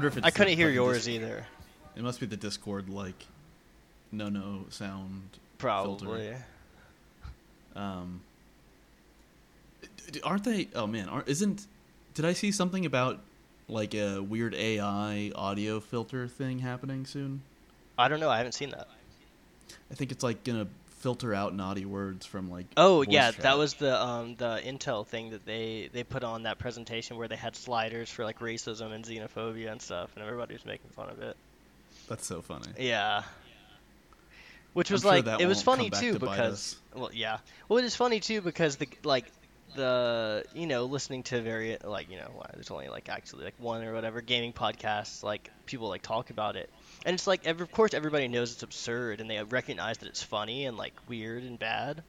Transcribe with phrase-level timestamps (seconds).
[0.00, 0.26] wonder if it's.
[0.26, 1.46] I couldn't hear yours dis- either.
[1.94, 3.26] It must be the Discord like,
[4.10, 5.22] no no sound.
[5.58, 6.34] Probably.
[7.76, 8.22] Um.
[9.82, 10.68] d- d- Aren't they?
[10.74, 11.66] Oh man, aren't, isn't?
[12.14, 13.20] Did I see something about
[13.68, 17.42] like a weird AI audio filter thing happening soon?
[17.98, 18.30] I don't know.
[18.30, 18.88] I haven't seen that.
[19.90, 20.66] I think it's like gonna
[21.00, 22.66] filter out naughty words from like.
[22.76, 23.42] Oh yeah, chat.
[23.42, 27.26] that was the um the Intel thing that they they put on that presentation where
[27.26, 31.08] they had sliders for like racism and xenophobia and stuff, and everybody was making fun
[31.10, 31.36] of it.
[32.08, 32.66] That's so funny.
[32.78, 33.22] Yeah.
[34.72, 37.84] Which I'm was sure like it was funny too to because well yeah well it
[37.84, 39.26] is funny too because the like
[39.74, 43.54] the you know listening to very like you know why, there's only like actually like
[43.58, 46.70] one or whatever gaming podcasts like people like talk about it
[47.04, 50.66] and it's like of course everybody knows it's absurd and they recognize that it's funny
[50.66, 52.02] and like weird and bad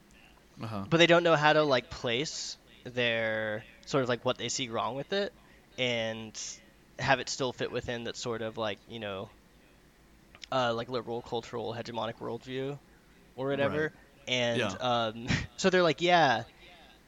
[0.61, 0.85] Uh huh.
[0.89, 4.69] but they don't know how to like place their sort of like what they see
[4.69, 5.33] wrong with it
[5.77, 6.39] and
[6.99, 9.29] have it still fit within that sort of like you know
[10.51, 12.79] uh, like liberal cultural hegemonic worldview
[13.35, 14.25] or whatever Right.
[14.27, 14.77] and Yeah.
[14.79, 16.43] um, so they're like yeah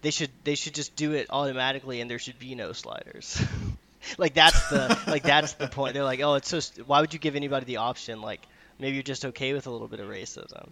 [0.01, 3.41] they should they should just do it automatically and there should be no sliders
[4.17, 7.13] like that's the like that's the point they're like oh it's so st- why would
[7.13, 8.41] you give anybody the option like
[8.79, 10.69] maybe you're just okay with a little bit of racism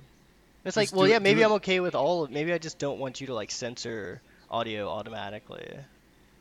[0.66, 2.58] it's like Just well do yeah it- maybe i'm okay with all of maybe i
[2.58, 5.66] just don't want you to like censor audio automatically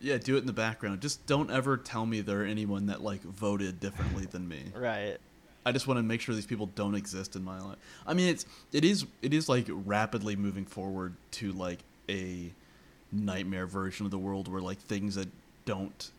[0.01, 1.03] Yeah, do it in the background.
[1.03, 4.63] Just don't ever tell me there are anyone that like voted differently than me.
[4.75, 5.19] right
[5.67, 7.77] I just want to make sure these people don't exist in my life.
[8.07, 12.51] I mean, it's it is it is like rapidly moving forward to like a
[13.13, 15.29] nightmare version of the world where like things that
[15.67, 16.11] don't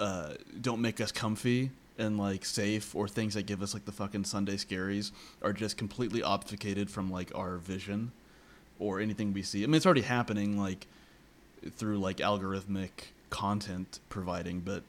[0.00, 3.92] uh don't make us comfy and like safe or things that give us like the
[3.92, 5.12] fucking Sunday scaries
[5.42, 8.10] are just completely obfuscated from like our vision
[8.78, 9.62] or anything we see.
[9.62, 10.86] I mean, it's already happening like
[11.76, 12.90] through like algorithmic
[13.28, 14.82] content providing, but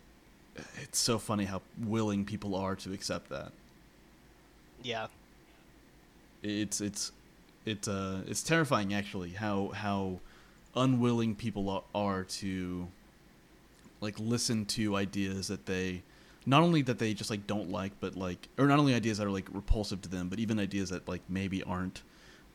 [0.82, 3.52] it's so funny how willing people are to accept that.
[4.84, 5.08] yeah
[6.44, 7.12] It's it's
[7.66, 10.20] it's uh it's terrifying actually how how
[10.76, 12.88] unwilling people are to
[14.02, 16.04] like listen to ideas that they
[16.46, 19.28] not only that they just like don't like but like or not only ideas that
[19.28, 22.02] are like repulsive to them but even ideas that like maybe aren't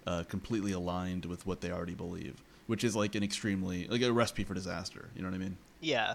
[0.06, 4.12] uh, completely aligned with what they already believe which is like an extremely like a
[4.12, 5.08] recipe for disaster.
[5.14, 5.56] You know what i mean?
[5.80, 6.14] Yeah.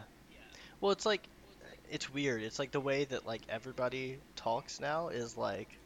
[0.79, 1.23] Well it's like
[1.89, 2.41] it's weird.
[2.43, 5.77] It's like the way that like everybody talks now is like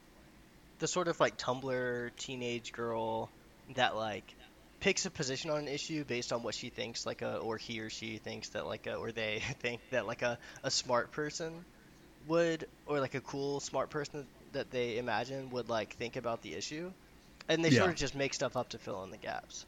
[0.79, 3.29] the sort of like tumblr teenage girl
[3.75, 4.35] that like
[4.79, 7.79] picks a position on an issue based on what she thinks like a or he
[7.79, 11.65] or she thinks that like a or they think that like a, a smart person
[12.27, 16.53] would or like a cool smart person that they imagine would like think about the
[16.53, 16.93] issue.
[17.49, 17.79] And they Yeah.
[17.79, 19.65] sort of just make stuff up to fill in the gaps.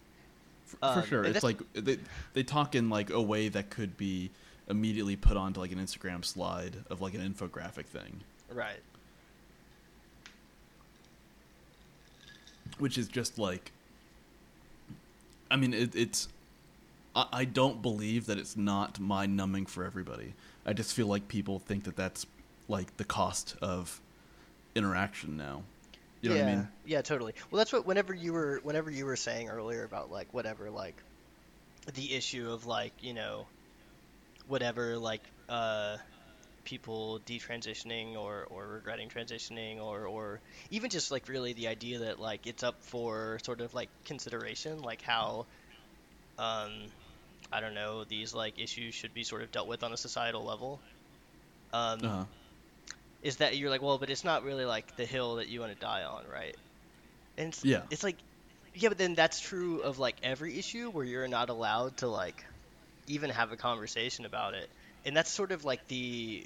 [0.65, 1.99] For, Um, for sure it's like they,
[2.33, 4.31] they talk in like a way that could be
[4.67, 8.23] immediately put onto like an instagram slide of like an infographic thing.
[8.49, 8.81] Right.
[12.77, 13.71] Which is just like
[15.51, 16.27] i mean it, it's
[17.17, 20.33] I, I don't believe that it's not mind numbing for everybody.
[20.65, 22.25] I just feel like people think that that's
[22.69, 23.99] like the cost of
[24.75, 25.63] interaction now.
[26.21, 26.67] You know yeah, what i mean?
[26.85, 27.33] Yeah, totally.
[27.49, 30.95] Well, that's what whenever you were whenever you were saying earlier about like whatever like
[31.93, 33.47] the issue of like, you know,
[34.47, 35.97] whatever like uh
[36.67, 40.41] people detransitioning or or regretting transitioning or or
[40.71, 44.79] even just like really the idea that like it's up for sort of like consideration
[44.83, 45.47] like how
[46.39, 46.91] um
[47.51, 50.45] I don't know, these like issues should be sort of dealt with on a societal
[50.45, 50.83] level.
[51.73, 52.25] Um uh-huh.
[53.21, 55.71] is that you're like, well, but it's not really like the hill that you want
[55.73, 56.55] to die on, right?
[57.37, 57.83] And it's, Yeah.
[57.89, 58.19] it's like,
[58.73, 62.45] yeah, but then that's true of like every issue where you're not allowed to like
[63.07, 64.71] even have a conversation about it.
[65.05, 66.45] And that's sort of like the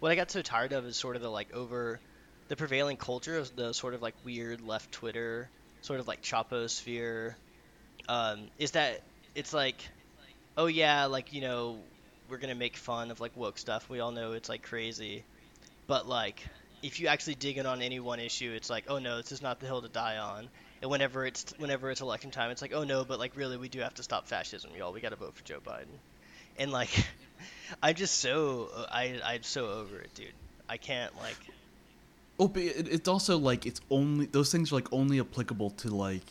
[0.00, 2.00] what I got so tired of is sort of the like over
[2.48, 5.48] the prevailing culture of the sort of like weird left Twitter,
[5.82, 7.36] sort of like Chapo sphere,
[8.08, 9.02] um, is that
[9.34, 9.76] it's like,
[10.56, 11.78] oh yeah, like you know,
[12.28, 13.88] we're gonna make fun of like woke stuff.
[13.88, 15.24] We all know it's like crazy,
[15.86, 16.42] but like
[16.82, 19.42] if you actually dig in on any one issue, it's like, oh no, this is
[19.42, 20.48] not the hill to die on.
[20.82, 23.68] And whenever it's whenever it's election time, it's like, oh no, but like really, we
[23.68, 24.92] do have to stop fascism, y'all.
[24.92, 25.98] We got to vote for Joe Biden.
[26.58, 26.90] And like,
[27.82, 30.28] I'm just so I I'm so over it, dude.
[30.68, 31.36] I can't like.
[32.38, 35.88] Oh, but it, it's also like it's only those things are like only applicable to
[35.88, 36.22] like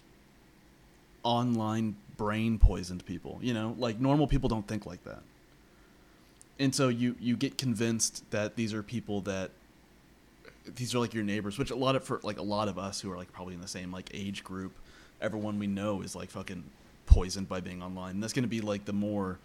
[1.23, 3.39] online brain poisoned people.
[3.41, 5.21] You know, like normal people don't think like that,
[6.59, 9.51] and so you you get convinced that these are people that
[10.75, 13.01] these are like your neighbors, which a lot of for like a lot of us
[13.01, 14.73] who are like probably in the same like age group,
[15.21, 16.63] everyone we know is like fucking
[17.05, 18.11] poisoned by being online.
[18.11, 19.39] And that's gonna be like the more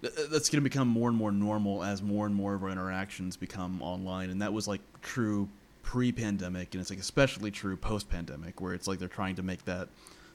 [0.00, 3.36] that's going to become more and more normal as more and more of our interactions
[3.36, 5.48] become online, and that was like true
[5.82, 9.88] pre-pandemic, and it's like especially true post-pandemic, where it's like they're trying to make that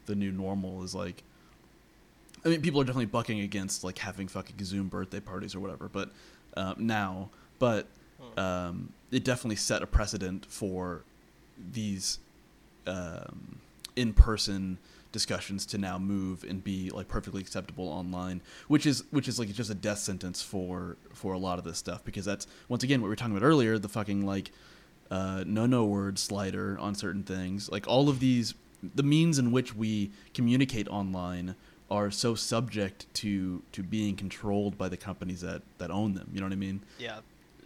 [0.05, 1.23] the new normal is like.
[2.43, 5.89] I mean, people are definitely bucking against like having fucking Zoom birthday parties or whatever,
[5.91, 6.11] but
[6.55, 7.87] uh, now, but
[8.37, 11.01] um, it definitely set a precedent for
[11.71, 12.19] these
[12.85, 13.59] um,
[13.95, 14.77] in-person
[15.19, 19.51] discussions to now move and be like perfectly acceptable online which is which is like
[19.53, 22.99] just a death sentence for for a lot of this stuff because that's once again
[23.01, 24.51] what we were talking about earlier the fucking like
[25.11, 27.69] uh, no no word slider on certain things.
[27.69, 28.53] Like all of these
[28.83, 31.55] the means in which we communicate online
[31.89, 36.29] are so subject to to being controlled by the companies that that own them.
[36.33, 36.81] You know what i mean?
[36.99, 37.19] Yeah.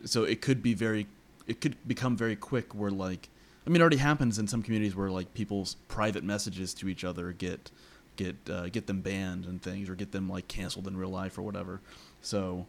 [0.05, 1.07] so it could be very
[1.47, 3.29] it could become very quick where like
[3.65, 7.03] i mean it already happens in some communities where like people's private messages to each
[7.03, 7.71] other get
[8.15, 11.37] get uh, get them banned and things or get them like canceled in real life
[11.37, 11.79] or whatever
[12.21, 12.65] so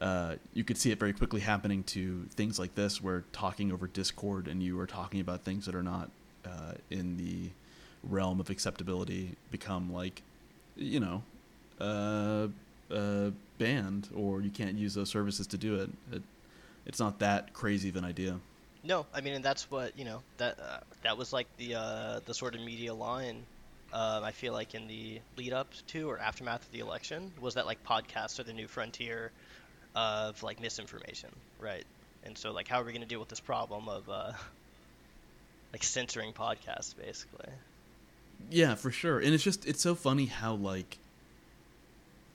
[0.00, 3.86] uh, you could see it very quickly happening to things like this where talking over
[3.86, 6.10] discord and you are talking about things that are not
[6.44, 7.50] uh, in the
[8.02, 10.22] realm of acceptability become like
[10.76, 11.22] you know
[11.80, 12.48] uh,
[12.90, 15.90] uh, banned or you can't use those services to do it.
[16.12, 16.22] it
[16.84, 18.38] it's not that crazy of an idea.
[18.86, 20.22] No, I mean, and that's what you know.
[20.38, 23.44] That uh, that was like the uh, the sort of media line.
[23.92, 27.54] Um, I feel like in the lead up to or aftermath of the election was
[27.54, 29.32] that like podcasts are the new frontier
[29.94, 31.84] of like misinformation, right?
[32.24, 34.32] And so like, how are we going to deal with this problem of uh,
[35.72, 37.48] like censoring podcasts, basically?
[38.50, 39.18] Yeah, for sure.
[39.18, 40.98] And it's just it's so funny how like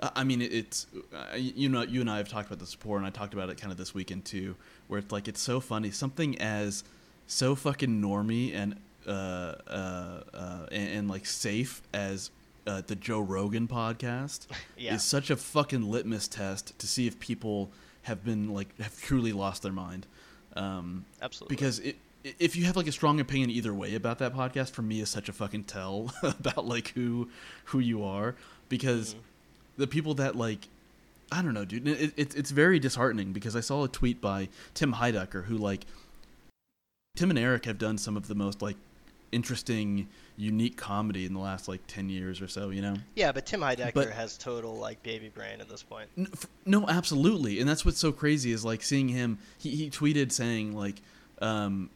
[0.02, 3.06] I mean it's uh, you know you and I have talked about this before and
[3.06, 4.56] I talked about it kind of this weekend too
[4.88, 6.84] where it's like it's so funny something as
[7.28, 8.76] so fucking normy and
[9.08, 9.10] uh
[9.68, 12.32] uh, uh and, and like safe as
[12.68, 14.96] uh, the Joe Rogan podcast Yeah.
[14.96, 17.72] is such a fucking litmus test to see if people
[18.04, 20.06] have been like have truly lost their mind.
[20.56, 21.56] Um, Absolutely.
[21.56, 24.82] because it, if you have like a strong opinion either way about that podcast, for
[24.84, 27.30] me is such a fucking tell about like who
[27.66, 28.36] who you are.
[28.70, 29.16] Because
[29.82, 30.68] the people that like,
[31.32, 31.88] I don't know, dude.
[31.88, 35.86] It, it, it's very disheartening because I saw a tweet by Tim Heidecker who like
[37.18, 38.78] Tim and Eric have done some of the most like
[39.32, 40.08] interesting,
[40.38, 42.70] unique comedy in the last like ten years or so.
[42.70, 42.96] You know.
[43.16, 46.10] yeah, but Tim Heidecker but- has total like baby brain at this point.
[46.18, 49.40] N- f- No, absolutely, and that's what's so crazy is like seeing him.
[49.58, 51.02] He, he tweeted saying like,
[51.42, 51.90] um,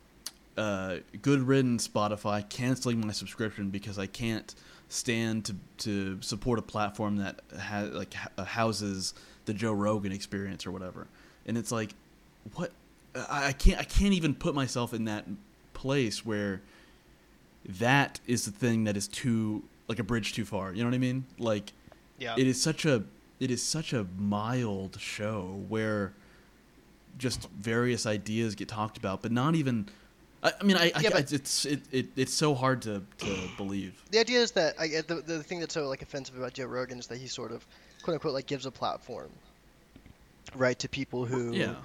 [0.57, 4.53] uh, "Good riddance, Spotify, canceling my subscription because I can't
[4.89, 9.13] stand to to support a platform that has like h- uh, houses
[9.45, 11.07] the Joe Rogan experience or whatever."
[11.45, 11.91] And it's like,
[12.55, 12.71] what?
[13.15, 15.25] I, I can't I can't even put myself in that
[15.73, 16.61] place where
[17.67, 20.73] that is the thing that is too like a bridge too far.
[20.73, 21.25] You know what I mean?
[21.37, 21.71] Like
[22.19, 22.35] Yeah.
[22.37, 23.03] it is such a
[23.39, 26.13] it is such a mild show where
[27.17, 29.87] just various ideas get talked about, but not even.
[30.45, 33.37] I, I mean, I, I Yeah, but- it's it, it it's so hard to, to
[33.57, 34.01] believe.
[34.11, 36.99] the idea is that I the, the thing that's so like offensive about Joe Rogan
[36.99, 37.65] is that he sort of
[38.03, 39.29] quote unquote like gives a platform
[40.55, 41.75] right to people who Yeah,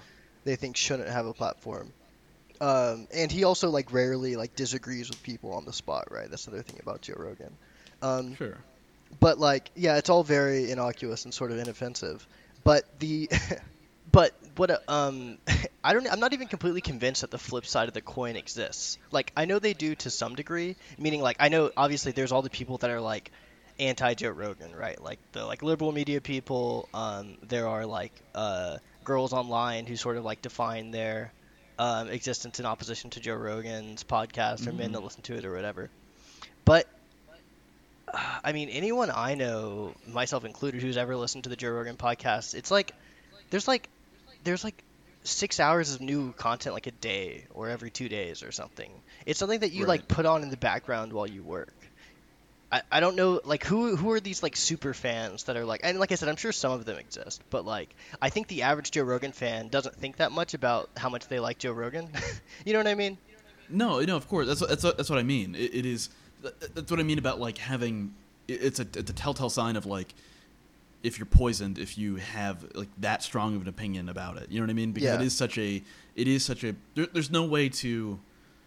[0.44, 1.92] they think shouldn't have a platform.
[2.60, 6.28] Um, and he also like rarely like disagrees with people on the spot, right?
[6.28, 7.56] That's the other thing about Joe Rogan.
[8.02, 8.58] Um, sure.
[9.18, 12.26] but like, yeah, it's all very innocuous and sort of inoffensive.
[12.62, 13.30] But the,
[14.12, 14.70] but what?
[14.70, 15.38] a- Um,
[15.84, 16.10] I don't.
[16.10, 18.98] I'm not even completely convinced that the flip side of the coin exists.
[19.10, 20.76] Like, I know they do to some degree.
[20.98, 23.30] Meaning, like, I know obviously there's all the people that are like
[23.78, 25.00] anti Joe Rogan, right?
[25.02, 26.88] Like the like liberal media people.
[26.92, 31.32] Um, there are like uh, girls online who sort of like define their
[31.78, 34.92] um, existence in opposition to Joe Rogan's podcast or men Mhm.
[34.94, 35.88] that listen to it or whatever.
[36.66, 36.86] But
[38.44, 42.54] I mean, anyone I know, myself included, who's ever listened to the Joe Rogan podcast,
[42.54, 42.92] it's like
[43.50, 43.88] there's like
[44.44, 44.82] there's like
[45.22, 48.90] six hours of new content like a day or every two days or something.
[49.26, 51.72] It's something that you like put on in the background while you work.
[52.72, 55.80] I, I don't know like who who are these like super fans that are like
[55.82, 57.92] and like I said I'm sure some of them exist but like
[58.22, 61.40] I think the average Joe Rogan fan doesn't think that much about how much they
[61.40, 62.08] like Joe Rogan
[62.64, 63.18] you know what I mean
[63.68, 64.46] No, no, of course.
[64.46, 65.54] That's what- that's what- that's what I mean.
[65.56, 66.10] It, it is.
[66.74, 68.14] That's what I mean about like having.
[68.48, 70.14] It's a it's a telltale sign of like
[71.02, 74.50] if you're poisoned if you have like that strong of an opinion about it.
[74.50, 74.92] You know what I mean?
[74.92, 75.26] Because it Yeah.
[75.26, 75.82] is such a
[76.16, 78.20] it is such a there, there's no way to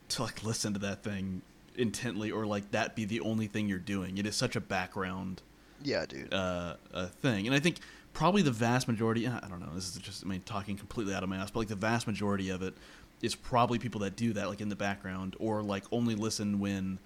[0.09, 1.41] to like listen to that thing
[1.75, 4.17] intently or like that be the only thing you're doing.
[4.17, 5.41] It is such a background
[5.83, 7.77] yeah dude uh, uh, thing, and I think
[8.13, 9.27] probably the vast majority.
[9.27, 9.71] I don't know.
[9.75, 12.07] This is just I mean talking completely out of my ass, but like the vast
[12.07, 12.73] majority of it
[13.21, 16.99] is probably people that do that like in the background or like only listen when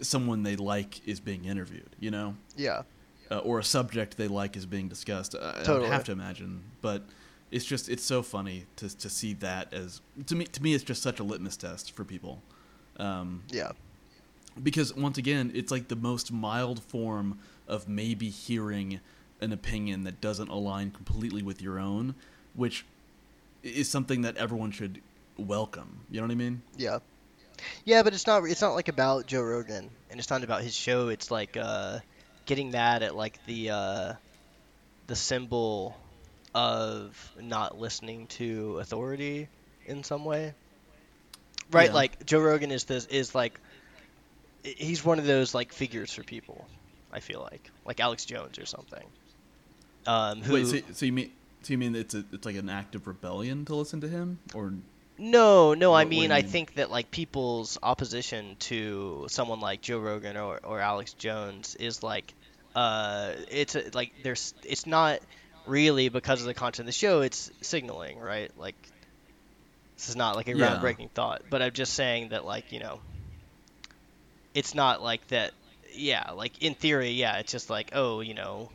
[0.00, 1.90] someone they like is being interviewed.
[2.00, 2.36] You know.
[2.56, 2.82] yeah
[3.30, 5.34] uh, or a subject they like is being discussed.
[5.34, 7.02] I, I would have to imagine, but
[7.50, 10.84] it's just it's so funny to to see that as to me to me it's
[10.84, 12.42] just such a litmus test for people.
[12.96, 13.72] Um, Yeah.
[14.62, 19.00] because once again, it's like the most mild form of maybe hearing
[19.40, 22.14] an opinion that doesn't align completely with your own,
[22.54, 22.84] which
[23.62, 25.00] is something that everyone should
[25.36, 26.00] welcome.
[26.10, 26.62] You know what I mean?
[26.76, 26.98] Yeah.
[27.84, 30.74] Yeah, but it's not it's not like about Joe Rogan and it's not about his
[30.74, 31.08] show.
[31.08, 31.98] It's like uh
[32.46, 34.12] getting mad at like the uh
[35.06, 35.96] the symbol
[36.54, 39.48] of not listening to authority
[39.86, 40.54] in some way.
[41.70, 41.94] Right, Yeah.
[41.94, 43.60] like Joe Rogan is this is like
[44.62, 46.66] he's one of those like figures for people,
[47.12, 47.70] I feel like.
[47.84, 49.04] Like Alex Jones or something.
[50.06, 51.32] Um who Wait, so, so you mean
[51.62, 54.38] so you mean it's a, it's like an act of rebellion to listen to him,
[54.54, 54.74] or
[55.16, 56.50] No, no, I What- do mean, I mean?
[56.50, 62.02] think that like people's opposition to someone like Joe Rogan or, or Alex Jones is
[62.02, 62.34] like,
[62.74, 65.20] uh, it's a, like there's, it's not
[65.66, 67.20] really because of the content of the show.
[67.20, 68.50] It's signaling, right?
[68.58, 68.74] Like,
[69.96, 70.80] this is not like a Yeah.
[70.80, 73.00] groundbreaking thought, but I'm just saying that like you know,
[74.54, 75.52] it's not like that.
[75.92, 78.70] Yeah, like in theory, yeah, it's just like oh, you know,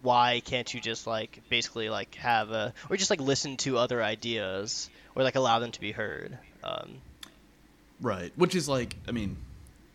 [0.00, 4.02] why can't you just like basically like have a or just like listen to other
[4.02, 7.00] ideas or like allow them to be heard um,
[8.00, 8.32] right?
[8.36, 9.36] Which is like, I mean,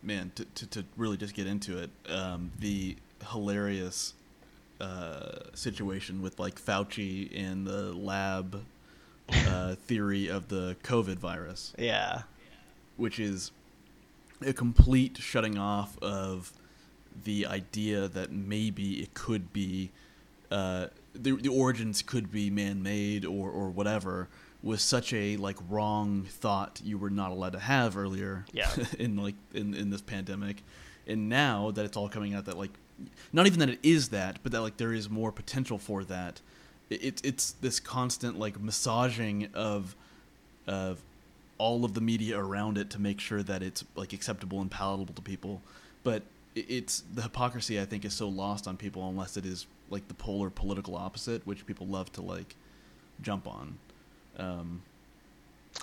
[0.02, 2.96] man, to to, to really just get into it, um, the
[3.30, 4.14] hilarious
[4.80, 8.64] uh, situation with like Fauci and the lab
[9.32, 11.72] uh, theory of the COVID virus.
[11.78, 12.22] yeah
[12.96, 13.52] which is
[14.44, 16.52] a complete shutting off of
[17.24, 19.90] the idea that maybe it could be
[20.50, 24.28] uh, the the origins could be man-made or or whatever
[24.62, 28.70] was such a like wrong thought you were not allowed to have earlier Yeah.
[28.98, 30.62] in like in in this pandemic
[31.06, 32.72] and now that it's all coming out that like
[33.32, 36.40] not even that it is that but that like there is more potential for that
[36.90, 39.94] it, it it's this constant like massaging of
[40.66, 41.00] of
[41.58, 45.12] all of the media around it to make sure that it's like acceptable and palatable
[45.14, 45.60] to people.
[46.04, 46.22] But
[46.68, 50.14] it's the hypocrisy I think is so lost on people unless it is like the
[50.14, 52.54] polar political opposite, which people love to like
[53.22, 53.78] jump on.
[54.38, 54.82] Um,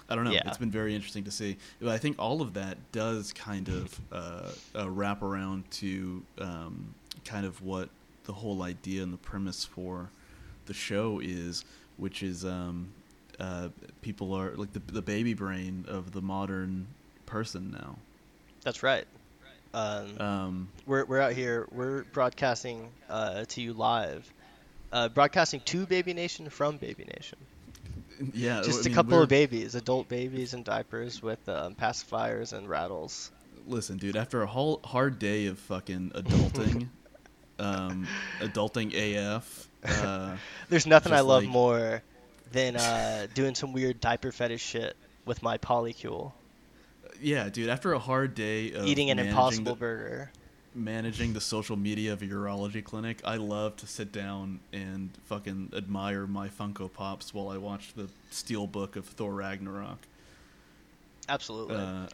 [0.10, 0.32] I don't know.
[0.32, 0.42] Yeah.
[0.46, 1.58] It's been very interesting to see.
[1.80, 6.94] But I think all of that does kind of uh, uh, wrap around to um,
[7.24, 7.90] kind of what
[8.26, 10.10] the whole idea and the premise for
[10.66, 11.64] the show is,
[11.98, 12.88] which is um,
[13.40, 13.70] uh,
[14.02, 16.88] people are like the, the baby brain of the modern
[17.26, 17.98] person now.
[18.64, 19.06] that's right
[19.76, 24.28] um, Um, we're, we're out here we're broadcasting uh, to you live
[24.92, 27.38] uh, broadcasting to baby nation from baby nation
[28.34, 31.76] yeah, just I a mean, couple we're- of babies adult babies in diapers with um,
[31.76, 33.32] pacifiers and rattles
[33.68, 34.16] Listen, dude.
[34.16, 36.88] After a whole hard day of fucking adulting,
[37.60, 38.08] um,
[38.40, 39.68] adulting AF.
[39.84, 40.38] Uh,
[40.70, 42.04] there's nothing i love like- more
[42.52, 46.32] than uh, doing some weird diaper fetish shit with my polycule
[47.22, 47.70] yeah, dude.
[47.70, 50.32] After a hard day of eating an impossible the, burger
[50.76, 55.72] managing the social media of a urology clinic, I love to sit down and fucking
[55.76, 60.00] admire my Funko Pops while I watch the steel book of Thor Ragnarok.
[61.30, 62.08] absolutely Uh,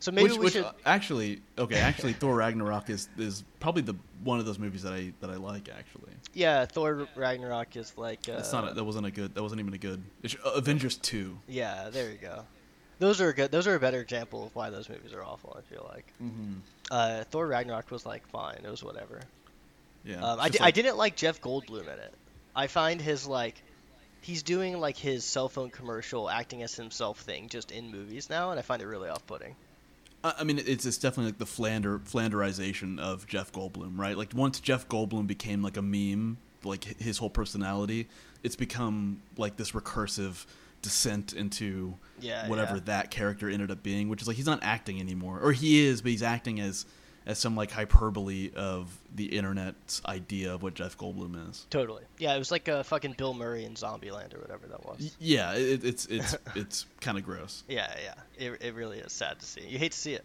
[0.00, 3.82] so maybe which, we which, should uh, actually okay actually Thor Ragnarok is is probably
[3.82, 3.94] the
[4.24, 6.12] one of those movies that I that I like actually.
[6.34, 8.28] Yeah, Thor Ragnarok is like.
[8.28, 10.02] Uh, It's not a, that wasn't a good that wasn't even a good
[10.44, 11.38] uh, Avengers two.
[11.46, 12.44] Yeah, there you go.
[13.02, 13.50] Those are good.
[13.50, 15.56] Those are a better example of why those movies are awful.
[15.58, 16.06] I feel like.
[16.22, 16.52] Mm-hmm.
[16.88, 18.60] Uh, Thor Ragnarok was like fine.
[18.64, 19.20] It was whatever.
[20.04, 22.14] Yeah, Um, it's I, just di- I didn't like Jeff Goldblum in it.
[22.54, 23.60] I find his like,
[24.20, 28.50] he's doing like his cell phone commercial acting as himself thing just in movies now,
[28.52, 29.56] and I find it really off-putting.
[30.22, 34.16] I I mean, it's it's definitely like the Flander Flanderization of Jeff Goldblum, right?
[34.16, 38.06] Like once Jeff Goldblum became like a meme, like his whole personality,
[38.44, 40.46] it's become like this recursive
[40.82, 42.82] descent into Yeah, whatever yeah.
[42.86, 46.02] that character ended up being, which is like he's not acting anymore, or he is,
[46.02, 46.84] but he's acting as
[47.24, 51.64] as some like hyperbole of the internet's idea of what Jeff Goldblum is.
[51.70, 52.02] Totally.
[52.18, 55.14] Yeah, it was like a fucking Bill Murray in Zombieland or whatever that was.
[55.20, 57.62] Yeah, it, it's it's it's kind of gross.
[57.68, 58.14] Yeah, yeah.
[58.44, 59.60] It, it really is sad to see.
[59.68, 60.24] You hate to see it.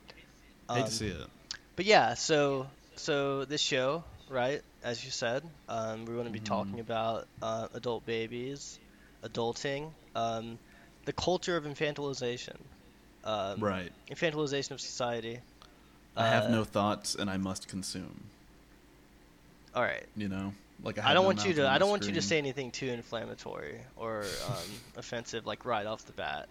[0.69, 1.27] Hate Um, to see it.
[1.75, 4.63] But yeah, so so this show, right?
[4.83, 6.45] As you said, um, we're going to be Mhm.
[6.45, 8.79] talking about uh, adult babies,
[9.23, 10.57] adulting, um,
[11.05, 12.57] the culture of infantilization,
[13.23, 13.91] um, Right.
[14.09, 15.39] Infantilization of society.
[16.15, 18.23] I have Uh, no thoughts and I must consume.
[19.75, 20.05] All right.
[20.15, 21.69] You know, like I, I don't no want you to.
[21.69, 26.05] I don't want you to say anything too inflammatory or um, offensive, like right off
[26.05, 26.47] the bat.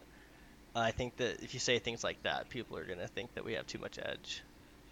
[0.74, 3.54] I think that if you say things like that, people are gonna think that we
[3.54, 4.42] have too much edge.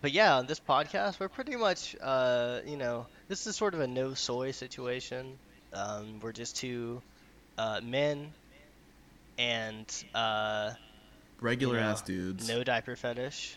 [0.01, 3.81] but yeah, on this podcast, we're pretty much, uh, you know, this is sort of
[3.81, 5.39] a no soy situation.
[5.73, 7.03] Um, we're just two
[7.59, 8.33] uh, men
[9.39, 10.71] and uh,
[11.41, 12.49] Regular you know, ass dudes.
[12.49, 13.57] no diaper fetish.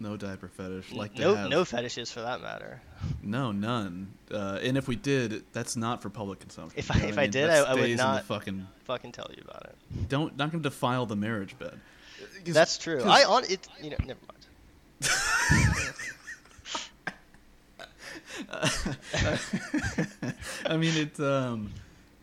[0.00, 0.90] No diaper fetish.
[0.92, 1.48] Like no, have.
[1.50, 2.80] no fetishes for that matter.
[3.22, 4.12] No, none.
[4.32, 6.76] Uh, and if we did, that's not for public consumption.
[6.78, 7.30] If I- if I mean?
[7.30, 10.08] did, I- I would stays not- fucking Fucking tell you about it.
[10.08, 11.78] don't not gonna defile the marriage bed.
[12.44, 12.98] That's true.
[12.98, 13.66] 'cause- I on it.
[13.82, 15.02] You know, never mind.
[20.66, 21.72] I mean, it's um,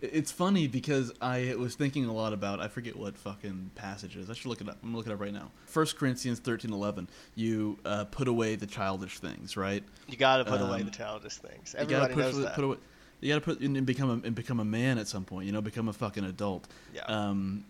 [0.02, 4.30] it's funny because I was thinking a lot about I forget what fucking passages.
[4.30, 4.78] I should look it up.
[4.82, 5.52] I'm gonna look it up right now.
[5.66, 7.08] First Corinthians thirteen eleven.
[7.36, 9.84] You uh, put away the childish things, right?
[10.08, 11.74] You gotta put away Um, the childish things.
[11.74, 12.56] You Everybody gotta put, knows that.
[12.56, 12.78] put away.
[13.22, 15.46] You gotta put and become a and become a man at some point.
[15.46, 16.68] You know, become a fucking adult.
[16.94, 17.02] yeah.
[17.04, 17.66] Um,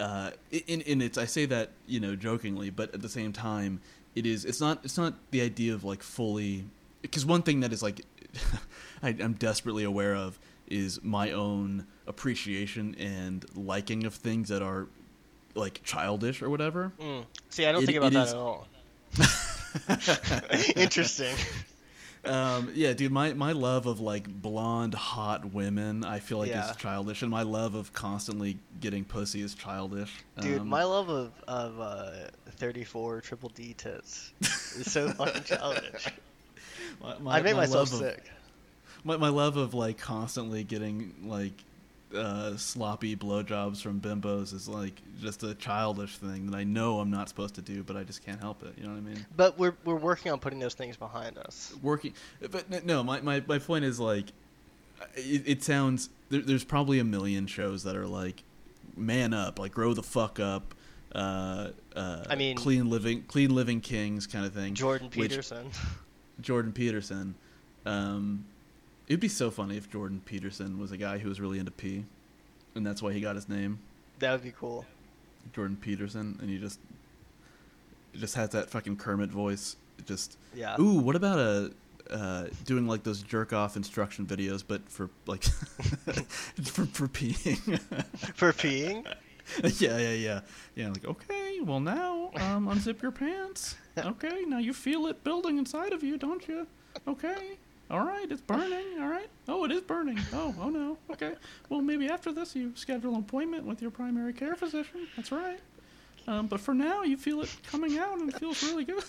[0.00, 3.80] uh, in in it's I say that you know jokingly, but at the same time,
[4.14, 6.64] it is it's not it's not the idea of like fully
[7.00, 8.02] because one thing that is like
[9.02, 10.38] I, I'm desperately aware of
[10.74, 14.86] is my own appreciation and liking of things that are
[15.54, 16.92] like childish or whatever.
[17.00, 17.24] Mm.
[17.50, 18.66] See, I don't it- think about it that is- at all.
[20.76, 21.34] Interesting.
[22.24, 26.70] Um, yeah, dude, my, my love of like blonde, hot women, I feel like Yeah.
[26.70, 30.10] is childish, and my love of constantly getting pussy is childish.
[30.40, 32.10] Dude, Um, my love of, of uh,
[32.56, 36.08] 34 triple D tits is so fucking childish.
[37.02, 38.24] my, my- I make my myself love of- sick.
[39.04, 41.52] My, my love of like constantly getting like
[42.14, 47.10] uh, sloppy blowjobs from bimbos is like just a childish thing that I know I'm
[47.10, 48.74] not supposed to do, but I just can't help it.
[48.76, 49.26] You know what I mean?
[49.36, 51.74] But we're, we're working on putting those things behind us.
[51.82, 52.14] Working,
[52.50, 54.26] but no, my, my, my point is like,
[55.16, 58.42] it, it sounds there, there's probably a million shows that are like,
[58.96, 60.74] man up, like grow the fuck up.
[61.14, 64.74] Uh, uh, I mean- clean living, clean living kings kind of thing.
[64.74, 65.70] Jordan which- Peterson.
[66.40, 67.34] Jordan Peterson.
[67.86, 68.44] Um,
[69.08, 72.04] it'd be so funny if Jordan Peterson was a guy who was really into pee,
[72.74, 73.78] and that's why he got his name,
[74.18, 74.84] That would be cool.
[75.52, 76.80] Jordan Peterson, and he just
[78.14, 79.76] it just has that fucking Kermit voice.
[79.98, 80.76] It just Yeah.
[80.80, 81.72] ooh, what about a
[82.10, 85.42] uh, doing like those jerk off instruction videos, but for like
[86.62, 87.78] for for peeing.
[88.34, 89.06] For peeing?
[89.80, 90.40] yeah, yeah, yeah,
[90.74, 90.88] yeah.
[90.88, 93.76] Like okay, well now um, unzip your pants.
[93.96, 96.66] Okay, now you feel it building inside of you, don't you?
[97.06, 97.56] Okay.
[97.90, 98.84] All right, it's burning.
[99.00, 99.28] All right.
[99.46, 100.18] Oh, it is burning.
[100.32, 100.96] Oh, oh no.
[101.10, 101.34] Okay.
[101.68, 105.06] Well, maybe after this you schedule an appointment with your primary care physician.
[105.16, 105.60] That's right.
[106.26, 109.04] Um, but for now, you feel it coming out and it feels really good.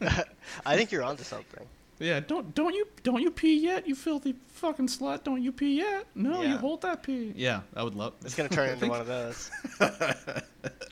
[0.64, 1.66] I think you're onto something.
[1.98, 2.20] yeah.
[2.20, 3.88] Don't don't you don't you pee yet?
[3.88, 5.24] You filthy fucking slut.
[5.24, 6.06] Don't you pee yet?
[6.14, 7.32] No, you hold that pee.
[7.34, 8.12] Yeah, I would love.
[8.24, 9.50] It's gonna turn into think- one of those.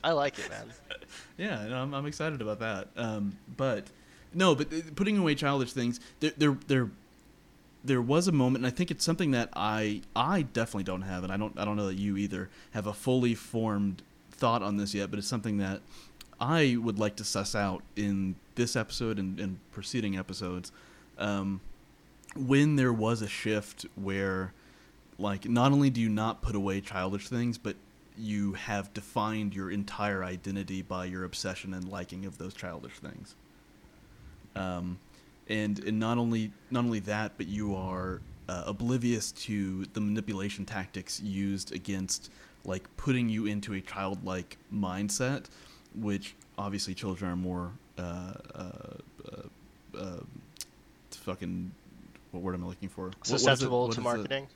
[0.03, 0.65] I like it, man.
[1.37, 2.89] Yeah, no, I'm, I'm excited about that.
[2.95, 3.87] Um, but
[4.33, 6.91] no, but uh, putting away childish things, there, there, there,
[7.89, 11.23] there was a moment, and I think it's something that I, I definitely don't have,
[11.23, 14.77] and I don't, I don't know that you either have a fully formed thought on
[14.77, 15.81] this yet, but it's something that
[16.39, 20.71] I would like to suss out in this episode and, and preceding episodes.
[21.17, 21.61] Um,
[22.35, 24.53] when there was a shift where,
[25.17, 27.75] like, not only do you not put away childish things, but
[28.15, 33.33] you have defined your entire identity by your obsession and liking of those childish things.
[34.55, 34.99] Um,
[35.49, 40.65] and and not only not only that, but you are uh, oblivious to the manipulation
[40.65, 42.31] tactics used against
[42.65, 45.45] like putting you into a childlike mindset,
[45.95, 48.63] which obviously children are more uh, uh,
[49.31, 50.17] uh, uh,
[51.11, 51.71] fucking
[52.31, 53.05] what word am I looking for?
[53.05, 53.27] What- what?
[53.27, 54.47] Susceptible What to marketing.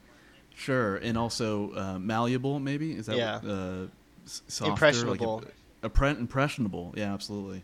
[0.56, 3.39] Sure, and also uh, malleable, maybe is that Yeah.
[3.39, 3.88] what, uh,
[4.25, 5.38] softer, Impressionable.
[5.38, 5.53] like
[5.84, 6.93] a, appre- impressionable?
[6.95, 7.63] Yeah, absolutely.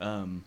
[0.00, 0.44] Um,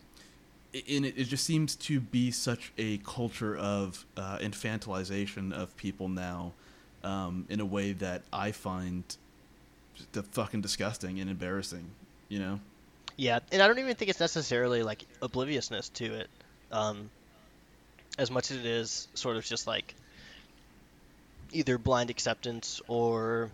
[0.74, 6.08] and it, it just seems to be such a culture of uh, infantilization of people
[6.08, 6.52] now,
[7.02, 9.04] um, in a way that I find
[10.12, 11.90] the fucking disgusting and embarrassing.
[12.28, 12.60] You know?
[13.16, 16.28] Yeah, and I don't even think it's necessarily like obliviousness to it,
[16.70, 17.10] um,
[18.18, 19.94] as much as it is sort of just like
[21.52, 23.50] either blind acceptance or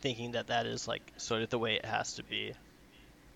[0.00, 2.52] thinking that that is like sort of the way it has to be.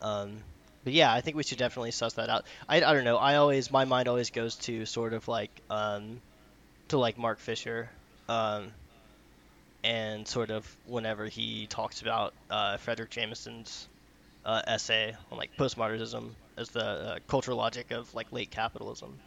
[0.02, 0.38] Um,
[0.86, 2.46] but yeah, I think we should definitely suss that out.
[2.68, 3.16] I, I don't know.
[3.16, 6.20] I always my mind always goes to sort of like um,
[6.90, 7.90] to like Mark Fisher,
[8.28, 8.70] um,
[9.82, 13.88] and sort of whenever he talks about uh, Fredric Jameson's
[14.44, 19.18] uh, essay on like postmodernism as the uh, cultural logic of like late capitalism.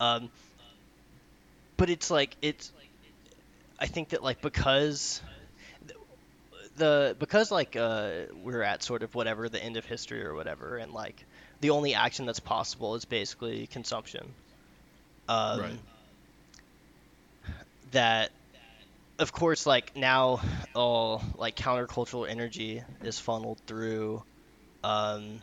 [0.00, 0.28] Um,
[1.78, 2.70] but it's like it's.
[3.80, 5.22] I think that like because
[6.78, 10.76] the because like uh, we're at sort of whatever the end of history or whatever,
[10.78, 11.26] and like
[11.60, 14.34] the only action that's possible is basically consumption.
[15.28, 15.80] Um, Right.
[17.92, 18.30] That,
[19.18, 20.40] of course, like now,
[20.74, 24.22] all like countercultural energy is funneled through,
[24.84, 25.42] um,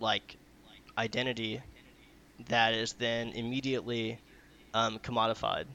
[0.00, 0.36] like
[0.98, 1.62] identity
[2.48, 4.18] that is then immediately
[4.74, 5.66] um, commodified.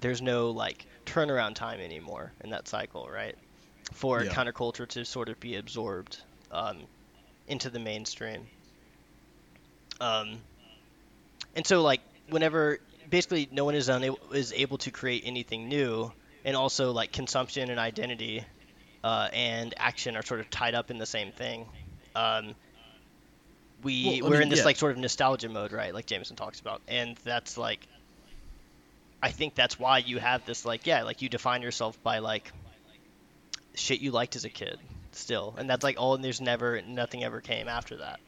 [0.00, 3.36] There's no like turnaround time anymore in that cycle, right?
[3.92, 4.32] For Yeah.
[4.32, 6.18] counterculture to sort of be absorbed
[6.50, 6.86] um,
[7.46, 8.46] into the mainstream.
[10.00, 10.38] Um,
[11.56, 16.12] and so like whenever basically no one is unable is able to create anything new,
[16.44, 18.44] and also like consumption and identity
[19.02, 21.66] uh, and action are sort of tied up in the same thing.
[22.14, 22.54] Um,
[23.82, 24.64] we well, we're mean, in this yeah.
[24.66, 25.94] like sort of nostalgia mode, right?
[25.94, 27.86] Like Jameson talks about, and that's like,
[29.22, 32.52] I think that's why you have this like yeah, like you define yourself by like
[33.78, 34.78] shit you liked as a kid
[35.12, 38.20] still, and that's like oh, and there's never nothing ever came after that.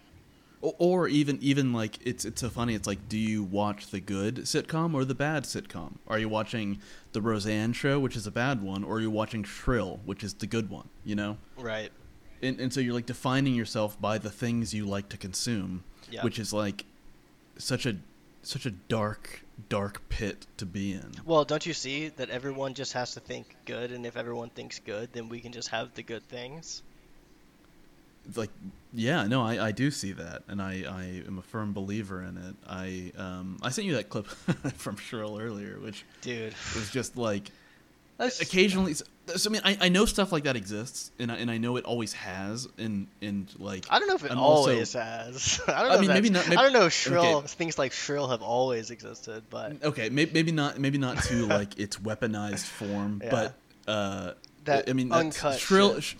[0.62, 2.74] O- Or even even like it's it's so funny.
[2.74, 5.94] It's like, do you watch the good sitcom or the bad sitcom?
[6.06, 6.78] Are you watching
[7.12, 10.34] the Roseanne show, which is a bad one, or are you watching Shrill, which is
[10.34, 10.88] the good one?
[11.04, 11.90] You know, Right.
[12.42, 16.22] and and so you're like defining yourself by the things you like to consume, Yeah.
[16.24, 16.84] which is like
[17.56, 17.96] such a
[18.42, 21.12] such a dark dark pit to be in.
[21.24, 24.78] Well, don't you see that everyone just has to think good, and if everyone thinks
[24.78, 26.82] good, then we can just have the good things.
[28.36, 28.50] Like
[28.92, 32.36] yeah no I, I do see that and I, I am a firm believer in
[32.36, 34.26] it i um i sent you that clip
[34.74, 37.50] from shrill earlier which Dude, was just like
[38.20, 39.04] that's occasionally so,
[39.46, 41.84] i mean I, I know stuff like that exists and I, and I know it
[41.84, 45.60] always has and and like I don't know if it and also- always has.
[45.68, 45.94] I don't know.
[45.96, 47.46] I mean, maybe not- maybe- I don't know if shrill okay.
[47.48, 51.78] things like shrill have always existed, but okay maybe, maybe not maybe not to like
[51.78, 53.30] its weaponized form Yeah.
[53.30, 53.54] but
[53.90, 54.32] uh
[54.64, 56.18] that i mean uncut shrill shit.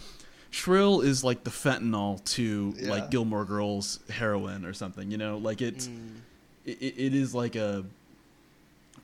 [0.50, 2.90] shrill is like the fentanyl to Yeah.
[2.90, 6.20] like gilmore girls heroin or something you know like it's Mm,
[6.64, 7.84] it, it is like a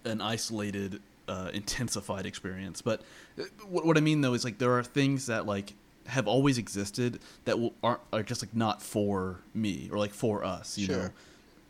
[0.04, 2.82] an isolated uh, intensified experience.
[2.82, 3.02] But
[3.38, 5.74] uh, what, what i mean though is like there are things that like
[6.06, 10.44] have always existed that will are, are just like not for me or like for
[10.44, 11.10] us you know?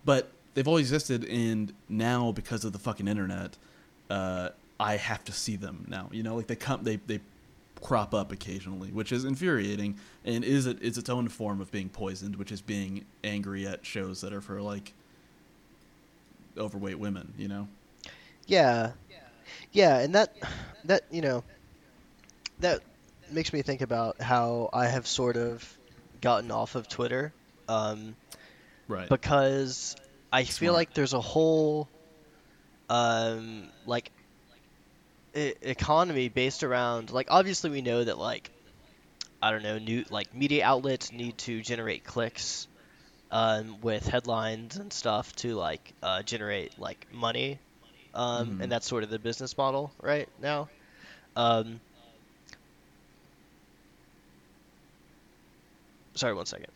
[0.04, 3.56] But they've always existed and now because of the fucking internet
[4.10, 6.36] uh, i have to see them now you know?
[6.36, 7.20] Like they come they they
[7.82, 11.88] crop up occasionally which is infuriating and is it is its own form of being
[11.88, 14.92] poisoned which is being angry at shows that are for like
[16.58, 17.68] overweight women you know?
[18.46, 18.92] Yeah,
[19.72, 20.34] yeah, and that
[20.84, 21.44] that you know
[22.60, 22.80] that
[23.30, 25.78] makes me think about how I have sort of
[26.20, 27.32] gotten off of Twitter,
[27.68, 28.16] um,
[28.88, 29.08] right.
[29.08, 29.96] because
[30.32, 31.88] I feel like there's a whole
[32.88, 34.10] um, like
[35.34, 38.50] e- economy based around like obviously we know that like
[39.42, 42.68] I don't know new like media outlets need to generate clicks
[43.30, 47.58] um, with headlines and stuff to like uh, generate like money
[48.16, 48.62] um, Mhm.
[48.62, 50.68] and that's sort of the business model right now
[51.36, 51.80] um,
[56.14, 56.68] sorry one second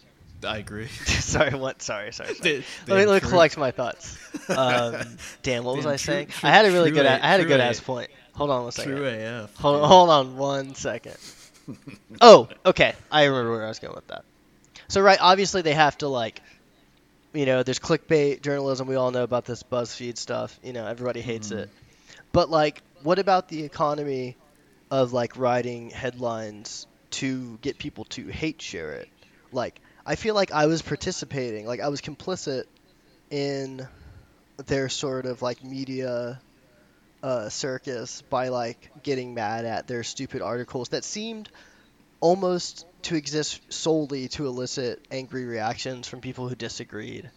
[0.46, 2.64] i agree sorry what sorry sorry, sorry.
[2.86, 4.16] Let me, let me collect my thoughts.
[4.50, 4.96] Um,
[5.44, 6.26] damn, what was I saying?
[6.28, 8.10] true- I had a really good, A- I had a good ass point.
[8.34, 8.96] Hold on one second.
[8.96, 11.16] true af Hold, hold on one second.
[12.20, 12.94] oh, okay.
[13.12, 14.24] I remember where I was going with that.
[14.88, 16.40] So right, obviously they have to like,
[17.32, 18.86] you know, there's clickbait journalism.
[18.88, 20.58] We all know about this BuzzFeed stuff.
[20.62, 21.58] You know, everybody hates Mhm.
[21.58, 21.70] it.
[22.32, 24.36] But like, what about the economy
[24.90, 29.08] of like writing headlines to get people to hate share it?
[29.52, 32.64] Like, I feel like I was participating, like I was complicit
[33.30, 33.86] in
[34.66, 36.40] their sort of like media
[37.22, 41.48] uh, circus by like getting mad at their stupid articles that seemed
[42.20, 47.30] almost to exist solely to elicit angry reactions from people who disagreed.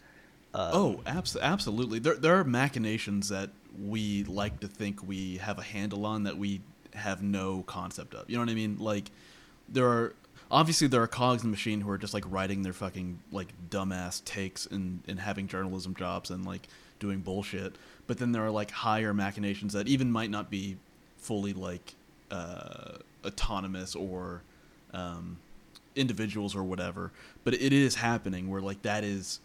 [0.54, 2.00] Um, Oh, abs- absolutely.
[2.00, 3.50] There, there are machinations that
[3.84, 6.62] we like to think we have a handle on that we
[6.94, 8.30] have no concept of.
[8.30, 8.78] You know what I mean?
[8.80, 9.10] Like,
[9.68, 10.14] there are
[10.52, 13.48] obviously there are cogs in the machine who are just like writing their fucking like
[13.72, 16.68] dumbass takes and and having journalism jobs and like
[17.00, 17.76] doing bullshit.
[18.06, 20.78] But then there are like higher machinations that even might not be
[21.18, 21.96] fully like
[22.30, 24.44] uh, autonomous or
[24.94, 25.38] um,
[25.96, 27.12] individuals or whatever.
[27.44, 29.40] But it is happening where like that is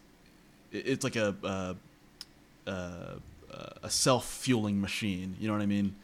[0.72, 1.74] it's like a uh,
[2.66, 3.16] uh,
[3.82, 5.36] a self fueling machine.
[5.40, 5.94] You know what I mean?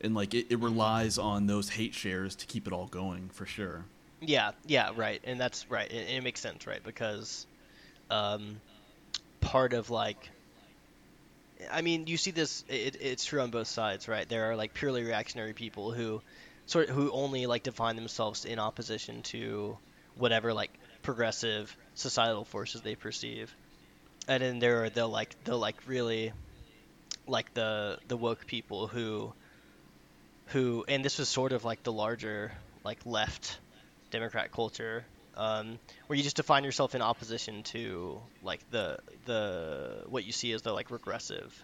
[0.00, 3.46] And like it, it relies on those hate shares to keep it all going for
[3.46, 3.84] sure.
[4.20, 5.90] Yeah, yeah, right, and that's right.
[5.90, 6.82] It, it makes sense, right?
[6.84, 7.46] Because
[8.10, 8.60] um,
[9.40, 10.28] part of like,
[11.70, 12.64] I mean, you see this.
[12.68, 14.28] It, it's true on both sides, right?
[14.28, 16.20] There are like purely reactionary people who
[16.70, 19.78] sort of, who only like define themselves in opposition to
[20.14, 23.54] whatever like progressive societal forces they perceive,
[24.28, 26.32] and then there are the like the like really
[27.26, 29.34] like the the woke people who
[30.48, 32.52] who and this was sort of like the larger
[32.84, 33.60] like left
[34.10, 40.24] Democrat culture um, where you just define yourself in opposition to like the the what
[40.24, 41.54] you see as the like regressive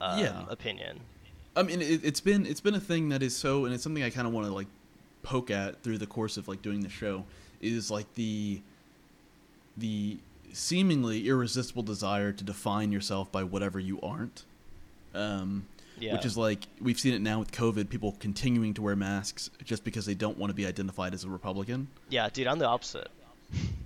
[0.00, 0.44] um, Yeah.
[0.48, 1.08] opinion.
[1.54, 4.02] I mean, it, it's been it's been a thing that is so, and it's something
[4.02, 4.68] I kind of want to like
[5.22, 7.24] poke at through the course of like doing the show
[7.60, 8.60] is like the
[9.76, 10.18] the
[10.52, 14.44] seemingly irresistible desire to define yourself by whatever you aren't.
[15.14, 15.66] Um,
[15.98, 16.14] Yeah.
[16.14, 19.84] Which is like we've seen it now with COVID, people continuing to wear masks just
[19.84, 21.88] because they don't want to be identified as a Republican.
[22.10, 23.08] yeah, dude, I'm the opposite.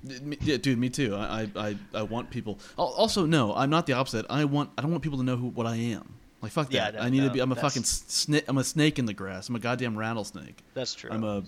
[0.04, 1.16] Yeah, dude, me too.
[1.16, 2.60] I, I, I, I want people.
[2.76, 4.24] Also, no, I'm not the opposite.
[4.30, 4.70] I want.
[4.78, 6.14] I don't want people to know who what I am.
[6.42, 6.94] Like fuck Yeah, that.
[7.00, 7.40] no, I need to be.
[7.40, 8.44] I'm a that's- fucking snake.
[8.48, 9.48] I'm a snake in the grass.
[9.48, 10.62] I'm a goddamn rattlesnake.
[10.74, 11.10] That's true.
[11.10, 11.42] I'm a.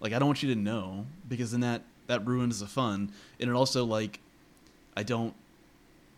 [0.00, 3.48] Like I don't want you to know because then that that ruins the fun, and
[3.48, 4.18] it also like,
[4.96, 5.34] I don't.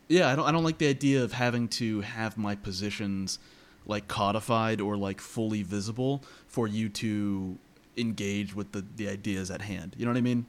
[0.09, 0.47] Yeah, I don't.
[0.47, 3.39] I don't like the idea of having to have my positions
[3.87, 7.59] like codified or like fully visible for you to
[7.99, 9.95] engage with the the ideas at hand.
[9.99, 10.47] You know what I mean?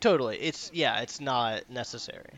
[0.00, 0.36] Totally.
[0.38, 2.30] It's yeah, it's not necessary.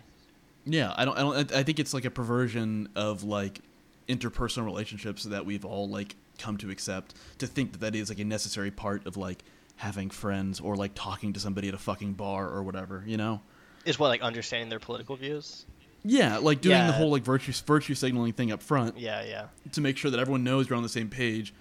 [0.64, 1.18] Yeah, I don't.
[1.18, 1.52] I don't.
[1.52, 3.60] I think it's like a perversion of like
[4.08, 8.18] interpersonal relationships that we've all like come to accept to think that that is like
[8.18, 9.42] a necessary part of like
[9.76, 13.02] having friends or like talking to somebody at a fucking bar or whatever.
[13.06, 13.40] You know?
[13.84, 15.64] Is what like understanding their political views.
[16.08, 19.46] Yeah, like doing the whole like virtue virtue signaling thing up front Yeah, yeah.
[19.72, 21.52] to make sure that everyone knows you're on the same page,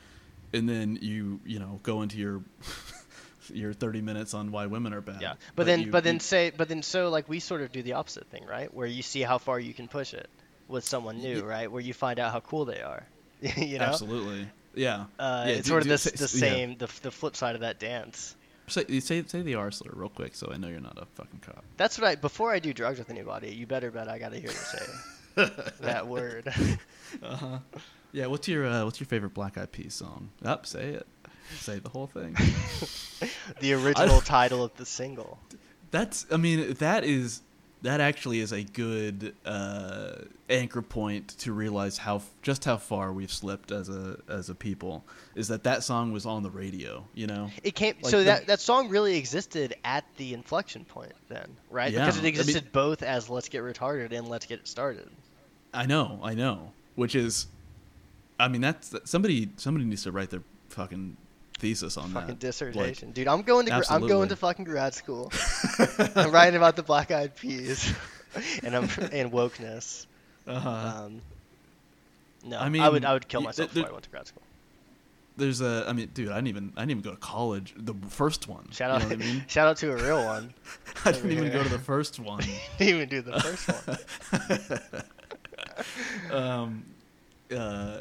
[0.54, 2.44] and then you you know go into your
[3.54, 5.22] your 30 minutes on why women are bad.
[5.22, 7.72] Yeah, but, then, you- but then you- say, but then so like we sort of
[7.72, 8.72] do the opposite thing, right?
[8.74, 10.30] Where you see how far you can push it
[10.68, 11.72] with someone new, Ye- right?
[11.72, 13.04] Where you find out how cool they are,
[13.42, 13.86] you know.
[13.86, 14.48] absolutely.
[14.74, 15.06] Yeah.
[15.20, 16.28] Uh, Yeah, it's do- sort of the, the yeah.
[16.28, 18.36] same, the, the flip side of that dance.
[18.68, 21.40] Say, say say the R slur real quick, so I know you're not a fucking
[21.46, 21.64] cop.
[21.78, 22.16] That's what I.
[22.16, 25.50] Before I do drugs with anybody, you better bet I gotta hear you say
[25.82, 26.52] that word.
[27.24, 27.60] Uh huh.
[28.12, 28.26] Yeah.
[28.26, 30.32] What's your uh, What's your favorite Black Eyed Peas song?
[30.44, 31.08] Up, say it.
[31.60, 32.36] Say the whole thing.
[33.62, 35.38] the original title of the single.
[35.92, 36.26] That's.
[36.32, 37.42] I mean, that is.
[37.86, 40.16] That actually is a good uh,
[40.50, 45.04] anchor point to realize how just how far we've slipped as a as a people.
[45.36, 47.06] Is that that song was on the radio?
[47.14, 47.52] You know.
[47.64, 47.96] It came.
[48.02, 51.92] Like so the- that that song really existed at the inflection point then, right?
[51.94, 54.68] Yeah, Because I it mean- existed both as "Let's Get Retarded" and "Let's Get It
[54.68, 55.08] Started."
[55.74, 56.20] I know.
[56.24, 56.72] I know.
[56.96, 57.46] Which is.
[58.40, 59.50] I mean, that's somebody.
[59.58, 61.18] Somebody needs to write their fucking
[61.58, 62.40] thesis on Fucking that.
[62.40, 63.28] dissertation, dude.
[63.28, 65.32] I'm going to gr- I'm going to fucking grad school.
[66.16, 67.94] I'm writing about the Black Eyed Peas,
[68.64, 70.06] and I'm and wokeness.
[70.48, 70.70] Uh-huh.
[71.06, 71.22] Um,
[72.44, 74.28] no, I mean, I, would I would kill myself there- before I went to grad
[74.28, 74.42] school.
[75.38, 75.84] There's a.
[75.86, 76.74] I mean, dude, I didn't even.
[76.78, 77.74] I didn't even go to college.
[77.76, 78.70] The first one.
[78.72, 79.44] Shout out, I mean?
[79.50, 80.54] shout out to a real one.
[81.04, 82.42] I didn't even go to the first one.
[82.78, 85.02] Didn't even do the first
[86.32, 86.42] one.
[86.42, 86.86] um,
[87.54, 87.98] uh,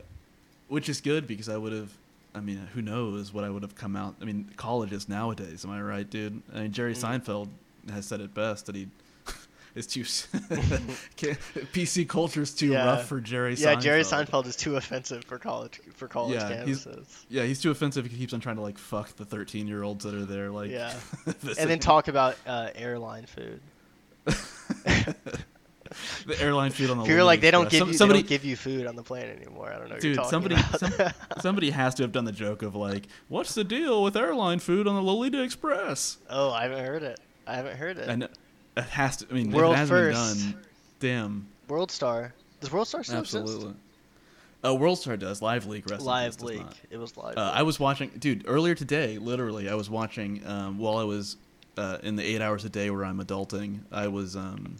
[0.68, 1.90] which is good because I would have.
[2.34, 4.16] I mean, who knows what I would have come out.
[4.20, 5.64] I mean, colleges nowadays.
[5.64, 6.42] Am I right, dude?
[6.54, 7.20] I mean, Jerry Mm.
[7.22, 7.48] Seinfeld
[7.92, 8.88] has said it best that he
[9.76, 10.02] is too.
[11.72, 12.86] PC culture is too Yeah.
[12.86, 13.54] rough for Jerry.
[13.54, 13.60] Seinfeld.
[13.60, 13.80] Yeah, Seinfeld.
[13.82, 17.24] Jerry Seinfeld is too offensive for college for college Yeah, he's- campuses.
[17.28, 18.04] Yeah, he's too offensive.
[18.06, 20.50] He keeps on trying to like fuck the thirteen-year-olds that are there.
[20.50, 20.92] Like, Yeah.
[21.26, 23.60] and then talk about uh, airline food.
[26.26, 27.16] the airline food on the.
[27.16, 29.26] Are like they don't give Some- you somebody, don't give you food on the plane
[29.30, 29.72] anymore.
[29.72, 29.98] I don't know.
[29.98, 30.92] Dude, you're somebody some,
[31.40, 34.86] somebody has to have done the joke of like, what's the deal with airline food
[34.86, 36.18] on the Lolita Express?
[36.30, 37.20] oh, I haven't heard it.
[37.46, 38.08] I haven't heard it.
[38.08, 39.26] And it has to.
[39.30, 40.40] I mean, World it first.
[40.42, 40.64] been done.
[41.00, 42.32] Damn, World Star.
[42.60, 43.74] Does World Star still absolutely.
[44.64, 45.82] Uh, WorldStar does live leak.
[45.82, 46.00] Exist?
[46.00, 46.64] in Live leak.
[46.88, 47.36] It was live.
[47.36, 47.52] Uh.
[47.54, 48.44] I was watching, dude.
[48.46, 51.36] Earlier today, literally, I was watching um, while I was
[51.76, 53.80] uh, in the eight hours a day where I'm adulting.
[53.92, 54.76] I was um,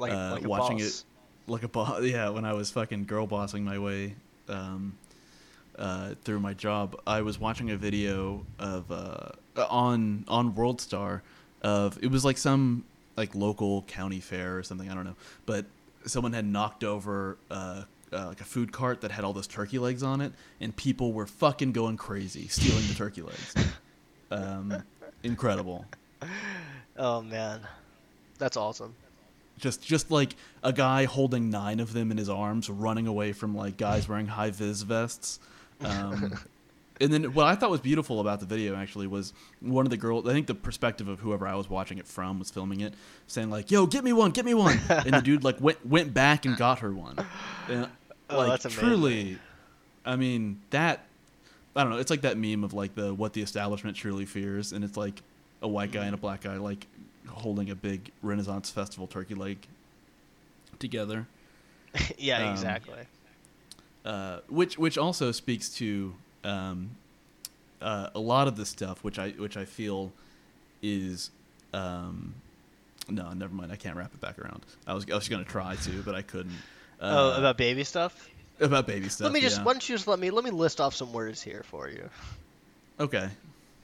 [0.00, 1.04] like, uh, like watching boss.
[1.46, 2.02] it like a boss.
[2.02, 4.14] Yeah, when I was fucking girl bossing my way
[4.48, 4.96] um,
[5.78, 9.30] uh, through my job, I was watching a video of uh,
[9.68, 11.20] on on WorldStar
[11.62, 12.84] of it was like some
[13.16, 14.90] like local county fair or something.
[14.90, 15.66] I don't know, but
[16.06, 17.36] someone had knocked over.
[17.50, 20.74] Uh, uh, like a food cart that had all those turkey legs on it, and
[20.74, 23.54] people were fucking going crazy, stealing the turkey legs.
[24.32, 24.82] Um,
[25.22, 25.84] incredible.
[26.96, 27.60] Oh man,
[28.36, 28.94] that's awesome.
[29.60, 33.54] Just just like a guy holding nine of them in his arms running away from
[33.54, 35.38] like guys wearing high vis vests.
[35.84, 36.38] Um,
[37.00, 39.96] and then what i thought was beautiful about the video actually was one of the
[39.96, 42.92] girls i think the perspective of whoever i was watching it from was filming it
[43.26, 44.78] saying like yo get me one get me one.
[44.90, 47.16] And the dude like went went back and got her one.
[47.68, 47.88] And,
[48.28, 49.38] Oh, like that's truly
[50.04, 51.06] i mean that
[51.74, 54.72] i don't know it's like that meme of like the what the establishment truly fears
[54.72, 55.22] and it's like
[55.62, 56.86] a white guy and a black guy like
[57.28, 59.58] holding a big Renaissance festival turkey leg
[60.78, 61.26] together.
[62.18, 62.98] yeah, Um, exactly.
[64.04, 66.90] uh, which which also speaks to um,
[67.82, 70.12] uh, a lot of the stuff which I which I feel
[70.82, 71.30] is
[71.74, 72.34] um,
[73.08, 75.76] no never mind I can't wrap it back around I was I was gonna try
[75.76, 76.54] to but I couldn't
[77.00, 78.28] oh, Uh, about baby stuff.
[78.60, 79.64] about baby stuff let me just yeah.
[79.64, 82.08] why don't you just let me let me list off some words here for you
[82.98, 83.28] okay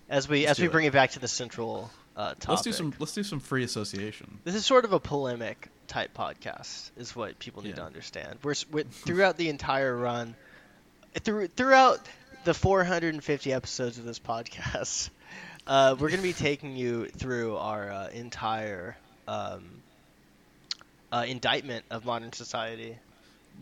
[0.08, 0.72] as we Let's as we it.
[0.72, 2.48] bring it back to the central uh, topic.
[2.48, 6.14] let's do some let's do some free association This is sort of a polemic type
[6.14, 8.38] podcast, is what people need to understand.
[8.42, 10.34] We're, s- we throughout the entire run,
[11.20, 12.00] through, throughout
[12.44, 15.10] the 450 episodes of this podcast,
[15.68, 18.96] uh, we're going to be taking you through our uh, entire
[19.28, 19.62] um,
[21.12, 22.96] uh, indictment of modern society.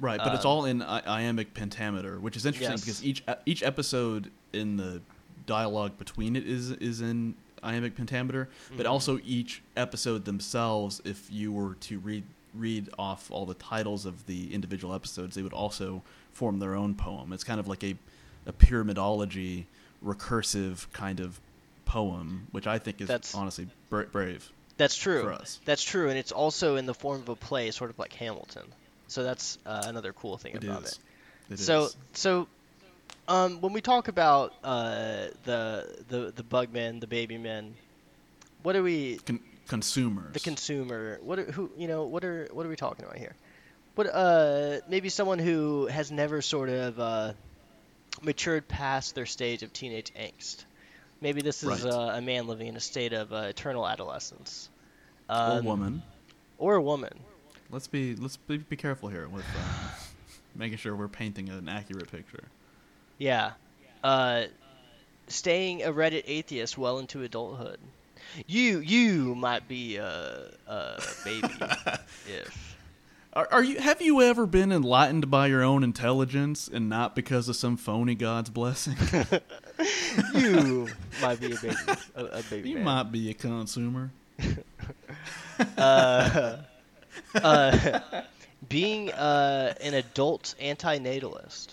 [0.01, 2.81] Right, but it's Um, all in I- iambic pentameter, which is interesting Yes.
[2.85, 5.03] because each each episode in the
[5.47, 8.91] dialogue between it is is in iambic pentameter, but Mhm.
[8.91, 12.25] also each episode themselves, if you were to read
[12.55, 16.95] read off all the titles of the individual episodes, they would also form their own
[16.95, 17.33] poem.
[17.33, 17.97] It's kind of like a
[18.47, 19.65] a pyramidology,
[20.05, 21.41] recursive kind of
[21.85, 24.51] poem, which I think is That's- honestly bra- brave.
[24.77, 25.23] That's true.
[25.23, 25.61] For us.
[25.65, 28.65] That's true, and it's also in the form of a play, sort of like Hamilton.
[29.09, 30.93] So that's uh, another cool thing It about is.
[31.51, 31.55] it.
[31.55, 31.97] It so is.
[32.13, 32.49] so
[33.29, 37.75] um, when we talk about uh, the the the bugmen, the baby men,
[38.63, 40.33] what are we Con- consumers.
[40.33, 41.19] the consumer?
[41.23, 42.05] What are, who you know?
[42.05, 43.35] What are what are we talking about here?
[43.95, 47.33] What uh maybe someone who has never sort of uh,
[48.23, 50.65] matured past their stage of teenage angst.
[51.21, 51.93] Maybe this is Right.
[51.93, 54.69] uh, a man living in a state of uh, eternal adolescence.
[55.31, 56.03] or Um, woman.
[56.59, 57.13] Or a woman.
[57.71, 59.89] Let's be let's be, be careful here with uh,
[60.55, 62.45] making sure we're painting an accurate picture.
[63.19, 63.53] Yeah.
[64.03, 64.45] Uh,
[65.29, 67.79] staying a Reddit atheist well into adulthood.
[68.47, 71.47] You you might be a, a baby
[72.27, 72.77] if
[73.33, 77.49] Are, are you have you ever been enlightened by your own intelligence and not because
[77.49, 78.97] of some phony god's blessing?
[80.35, 80.89] you
[81.23, 81.77] might be a baby
[82.17, 82.85] a, a baby you man.
[82.85, 84.11] might be a consumer.
[85.79, 86.57] uh,
[87.37, 88.01] uh,
[88.69, 91.69] being uh, an adult antinatalist.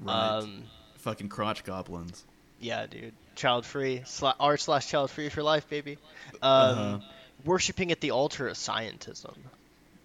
[0.00, 0.38] Right.
[0.38, 0.64] Um,
[0.98, 2.24] Fucking crotch goblins.
[2.60, 3.14] yeah, dude.
[3.36, 4.00] Child free.
[4.04, 5.98] Sla- R slash child free for life, baby.
[6.42, 6.98] Um, Uh-huh.
[7.44, 9.36] Worshipping at the altar of scientism.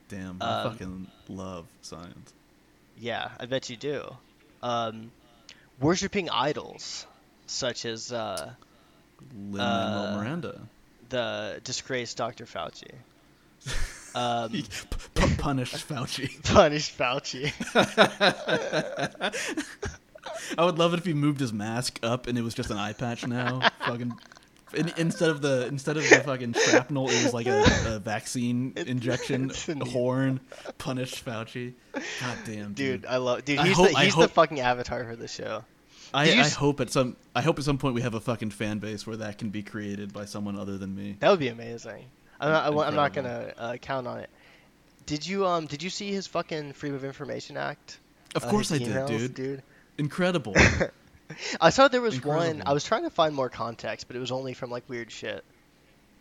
[0.10, 2.34] Damn, I um, fucking love science.
[2.98, 4.14] Yeah, I bet you do.
[4.62, 5.12] Um,
[5.80, 7.08] worshipping idols,
[7.48, 8.52] such as uh,
[9.34, 10.62] Lin Manuel uh, Miranda.
[11.10, 12.46] the disgraced Dr.
[12.46, 12.92] Fauci.
[14.14, 14.64] Um, p-
[15.16, 16.44] p- punished Fauci.
[16.54, 17.52] punish Fauci.
[20.58, 22.78] I would love it if he moved his mask up and it was just an
[22.78, 23.70] eye patch now.
[23.86, 24.14] fucking
[24.74, 28.74] in, instead of the instead of the fucking shrapnel, it was like a, a vaccine
[28.76, 30.40] injection a horn.
[30.78, 31.74] Punished Fauci.
[31.94, 33.06] God damn, Dude, dude.
[33.06, 33.44] I love.
[33.46, 35.64] Dude, he's hope- the he's the fucking avatar for the show.
[36.14, 38.52] I, I s- hope at some I hope at some point we have a fucking
[38.52, 41.16] fan base where that can be created by someone other than me.
[41.20, 42.06] That would be amazing.
[42.42, 42.74] I'm not.
[42.84, 44.30] I I'm not gonna uh, count on it.
[45.06, 45.66] Did you um?
[45.68, 48.00] Did you see his fucking Freedom of Information Act?
[48.36, 49.64] Of Uh, course I his did, emails, dude.
[49.98, 50.56] Incredible.
[51.62, 52.64] I saw there was one.
[52.66, 55.44] I was trying to find more context, but it was only from like weird shit.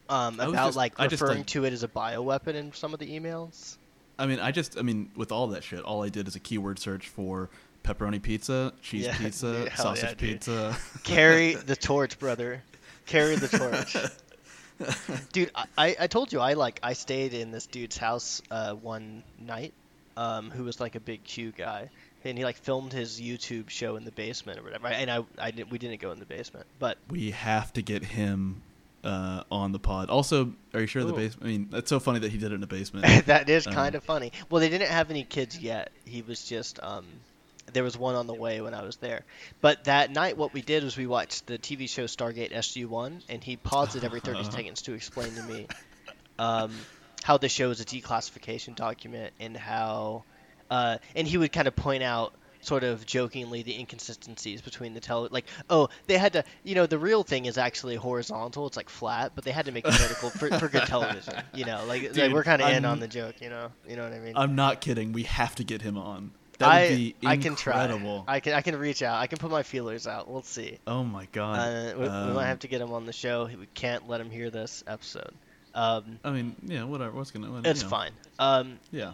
[0.08, 3.00] Um, about just- like just, referring like- to it as a bioweapon in some of
[3.00, 3.76] the emails.
[4.18, 6.40] I mean, I just, I mean, with all that shit, all I did is a
[6.40, 7.48] keyword search for
[7.84, 10.76] pepperoni pizza, cheese Yeah, pizza, dude, sausage yeah, pizza.
[11.04, 12.62] Carry the torch, brother.
[13.06, 13.96] Carry the torch.
[15.32, 19.22] dude I- I, told you i like i stayed in this dude's house uh, one
[19.38, 19.72] night
[20.16, 21.90] um, who was like a big q guy
[22.24, 25.50] and he like filmed his youtube show in the basement or whatever and i, I
[25.50, 28.62] didn't, we didn't go in the basement but we have to get him
[29.02, 30.10] uh, on the pod.
[30.10, 31.42] Also, are you sure the basement?
[31.42, 33.06] I mean, that's so funny that he did it in the basement.
[33.28, 36.44] that is Um, kind of funny well they didn't have any kids yet he was
[36.44, 37.06] just um,
[37.74, 39.24] there was one on the way when i was there
[39.60, 43.42] but that night what we did was we watched the tv show stargate sg1 and
[43.42, 45.66] he paused it every 30 seconds to explain to me
[46.38, 46.72] um,
[47.22, 50.24] how the show is a declassification document and how
[50.70, 55.00] uh, and he would kind of point out sort of jokingly the inconsistencies between the
[55.00, 58.76] tele like oh they had to you know the real thing is actually horizontal it's
[58.76, 61.82] like flat but they had to make it vertical for, for good television you know
[61.86, 64.18] like, like we're kind of in on the joke you know you know what i
[64.18, 65.12] mean I'm not kidding.
[65.12, 66.32] We have to get him on.
[66.62, 67.84] I, I can try
[68.28, 71.02] i can i can reach out i can put my feelers out we'll see Oh
[71.04, 71.58] my god.
[71.58, 74.20] uh, we, we Um, might have to get him on the show we can't let
[74.20, 75.32] him hear this episode
[75.72, 77.12] um, I mean, yeah, whatever.
[77.12, 77.48] What's gonna?
[77.48, 77.90] What, it's you know.
[77.90, 79.12] fine um, Yeah.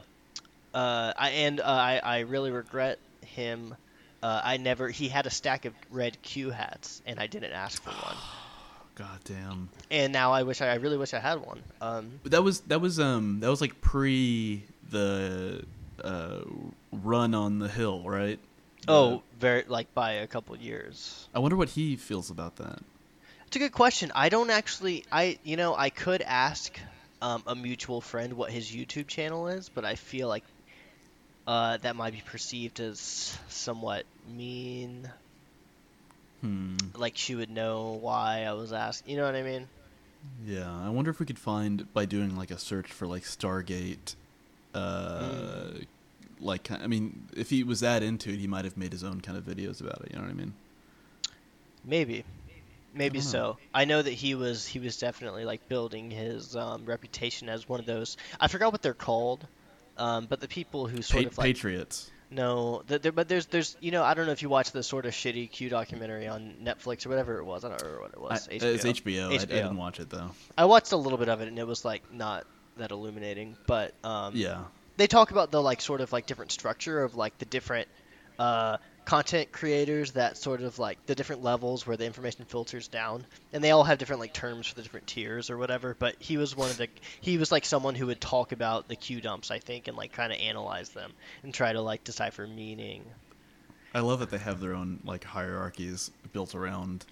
[0.72, 3.74] Uh, I and uh, I I really regret him.
[4.22, 4.88] Uh, I never.
[4.88, 8.16] He had a stack of red Q hats, and I didn't ask for one.
[8.94, 9.68] God damn.
[9.90, 11.62] and now I wish I, I really wish I had one.
[11.82, 15.62] Um, But that was that was um that was like pre the
[16.02, 16.38] uh
[17.02, 18.38] run on the hill, right?
[18.88, 21.28] Oh, very like by a couple years.
[21.34, 22.78] I wonder what he feels about that.
[23.46, 24.12] It's a good question.
[24.14, 25.04] I don't actually.
[25.10, 26.78] I you know I could ask
[27.20, 30.44] um, a mutual friend what his YouTube channel is, but I feel like
[31.46, 35.10] uh, that might be perceived as somewhat mean.
[36.40, 36.76] Hmm.
[36.94, 39.12] Like she would know why I was asking.
[39.12, 39.68] You know what I mean?
[40.44, 44.14] Yeah, I wonder if we could find by doing like a search for like Stargate.
[44.74, 45.82] Uh, Hmm.
[46.40, 49.20] Like I mean, if he was that into it, he might have made his own
[49.20, 50.10] kind of videos about it.
[50.12, 50.54] You know what I mean?
[51.84, 52.24] Maybe,
[52.94, 53.56] maybe don't so.
[53.72, 57.80] I know that he was he was definitely like building his um, reputation as one
[57.80, 58.16] of those.
[58.40, 59.46] I forgot what they're called,
[59.96, 62.10] um, but the people who sort Pa- of like Patriots.
[62.30, 64.82] no, th- there, but there's there's you know I don't know if you watched the
[64.82, 67.64] sort of shitty Q documentary on Netflix or whatever it was.
[67.64, 68.48] I don't remember what it I, was.
[68.50, 69.30] It's HBO.
[69.30, 70.30] I, I didn't watch it though.
[70.58, 72.44] I watched a little bit of it and it was like not
[72.78, 74.64] that illuminating, but um, Yeah.
[74.96, 77.88] They talk about the like sort of like different structure of like the different
[78.38, 78.76] uh,
[79.06, 83.62] content creators that sort of like the different levels where the information filters down and
[83.62, 86.56] they all have different like terms for the different tiers or whatever but he was
[86.56, 86.88] one of the
[87.20, 90.12] he was like someone who would talk about the q dumps i think and like
[90.12, 91.12] kind of analyze them
[91.44, 93.04] and try to like decipher meaning
[93.94, 97.06] I love that they have their own like hierarchies built around.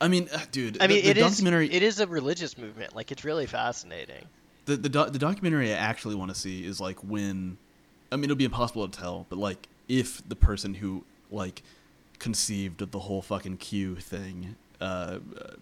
[0.00, 0.80] I mean, uh, dude.
[0.80, 4.24] i mean the, it the is it is a religious movement like it's really fascinating
[4.66, 7.58] the the, doc- the documentary I actually want to see is like when,
[8.10, 11.62] I mean, it'll be impossible to tell, but like if the person who like
[12.18, 15.54] conceived of the whole fucking Q thing, uh, uh,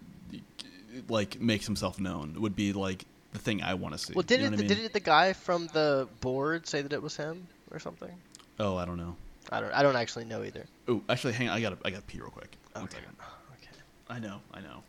[1.09, 4.13] like makes himself known, would be like the thing I want to see.
[4.13, 4.67] well You know I mean?
[4.67, 8.11] didn't the guy from the board say that it was him or something
[8.59, 9.15] Oh, I don't know.
[9.51, 11.57] i don't i don't actually know either Oh, actually, hang on.
[11.57, 12.55] I got I got pee real quick.
[12.75, 12.85] Okay.
[12.97, 13.15] second.
[13.53, 13.71] okay
[14.09, 14.41] I know.
[14.53, 14.83] I know.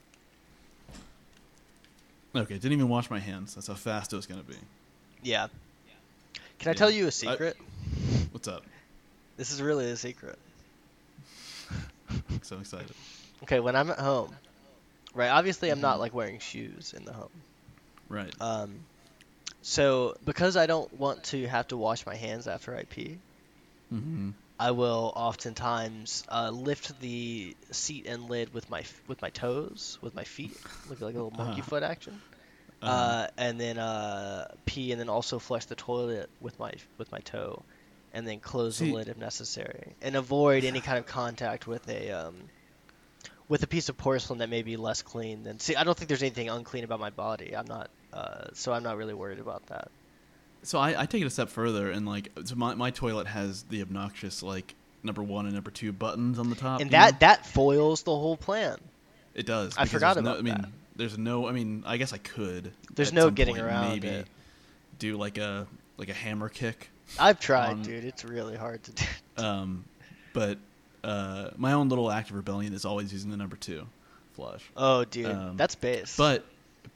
[2.35, 3.55] Okay, didn't even wash my hands.
[3.55, 4.57] That's how fast it was gonna be.
[5.22, 5.49] Yeah.
[6.59, 6.74] Can I Yeah.
[6.74, 7.57] tell you a secret?
[8.30, 8.64] What's up?
[9.37, 10.39] This is really a secret.
[12.43, 12.93] so excited.
[13.43, 14.35] Okay, when I'm at home,
[15.14, 15.28] right?
[15.28, 17.30] Obviously, I'm not like wearing shoes in the home.
[18.09, 18.33] Right.
[18.41, 18.80] Um,
[19.62, 23.18] so because I don't want to have to wash my hands after I pee,
[23.93, 24.30] Mm-hmm.
[24.68, 30.14] I will oftentimes uh, lift the seat and lid with my with my toes, with
[30.14, 30.56] my feet,
[30.88, 31.70] look like a little monkey Uh-huh.
[31.70, 32.20] foot action.
[32.82, 37.10] Um, uh, and then uh, pee, and then also flush the toilet with my with
[37.12, 37.62] my toe,
[38.14, 41.88] and then close See- the lid if necessary, and avoid any kind of contact with
[41.88, 42.34] a um,
[43.48, 45.58] with a piece of porcelain that may be less clean than.
[45.60, 47.56] See, I don't think there's anything unclean about my body.
[47.56, 49.88] I'm not, uh, so I'm not really worried about that.
[50.64, 53.62] So I, I take it a step further, and like, so my, my toilet has
[53.64, 56.80] the obnoxious like number one and number two buttons on the top.
[56.80, 57.18] and that know?
[57.20, 58.76] that foils the whole plan.
[59.34, 59.76] it does.
[59.76, 60.68] I forgot there's no, about I mean, that.
[60.96, 61.48] there's no.
[61.48, 62.72] I mean, I guess I could.
[62.94, 64.26] There's no getting point, around maybe it.
[64.98, 66.88] do like a like a hammer kick.
[67.18, 68.04] I've tried, on- dude.
[68.04, 69.04] It's really hard to do.
[69.38, 69.84] Um,
[70.34, 70.58] but
[71.02, 73.86] uh, my own little act of rebellion is always using the number two
[74.34, 74.62] flush.
[74.76, 76.16] Oh, dude, Um, that's base.
[76.18, 76.44] But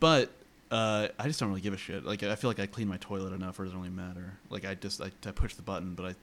[0.00, 0.30] but
[0.70, 2.04] uh, I just don't really give a shit.
[2.04, 4.38] Like I feel like I clean my toilet enough, or it doesn't really matter.
[4.50, 6.14] Like I just I, I push the button, but I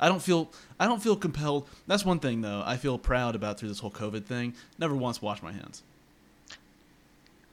[0.00, 1.68] I don't feel I don't feel compelled.
[1.86, 2.62] That's one thing though.
[2.64, 4.54] I feel proud about through this whole COVID thing.
[4.78, 5.82] Never once washed my hands.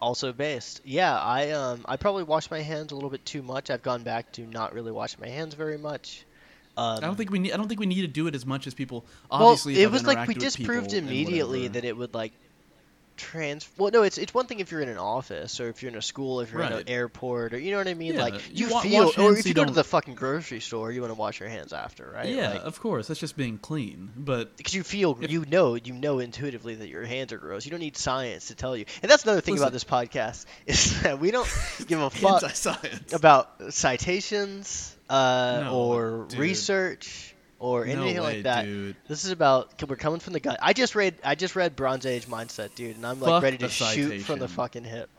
[0.02, 0.82] Also based.
[0.84, 3.70] Yeah, I um I probably wash my hands a little bit too much.
[3.70, 6.26] I've gone back to not really washing my hands very much.
[6.78, 7.54] Um, I don't think we need.
[7.54, 9.06] I don't think we need to do it as much as people.
[9.32, 12.34] Obviously, if it was like we disproved immediately that it would like
[13.18, 13.70] trans.
[13.78, 15.98] Well, no, it's it's one thing if you're in an office or if you're in
[15.98, 18.14] a school, if you're in an airport, or you know what I mean.
[18.16, 21.02] Yeah, like you you, feel, or if you go to the fucking grocery store, you
[21.02, 22.30] want to wash your hands after, right?
[22.30, 23.08] Yeah, Like, of course.
[23.08, 24.12] That's just being clean.
[24.16, 27.66] But because you feel If- you know you know intuitively that your hands are gross.
[27.66, 28.86] You don't need science to tell you.
[29.02, 31.48] And that's another thing about this podcast is that we don't
[31.88, 32.44] give a fuck
[33.14, 36.40] about citations uh, No, or dude.
[36.40, 37.35] research
[37.66, 38.66] or no anything way, like that.
[38.66, 38.96] dude.
[39.08, 40.58] This is about we're coming from the gut.
[40.62, 43.58] I just read I just read Bronze Age Mindset, dude, and I'm like Fuck ready
[43.58, 45.10] to shoot from the fucking hip.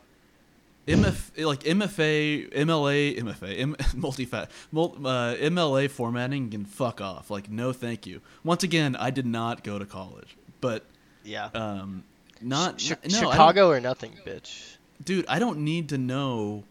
[0.87, 7.29] MF like MFA, MLA, MFA, M, multi-fat, mul, uh, MLA formatting can fuck off.
[7.29, 8.21] Like, no, thank you.
[8.45, 10.85] Once again, I did not go to college, but
[11.25, 11.47] Yeah.
[11.55, 12.05] um,
[12.41, 14.77] not Chi- no, Chicago or nothing, bitch.
[15.05, 15.25] dude.
[15.29, 16.63] I don't need to know.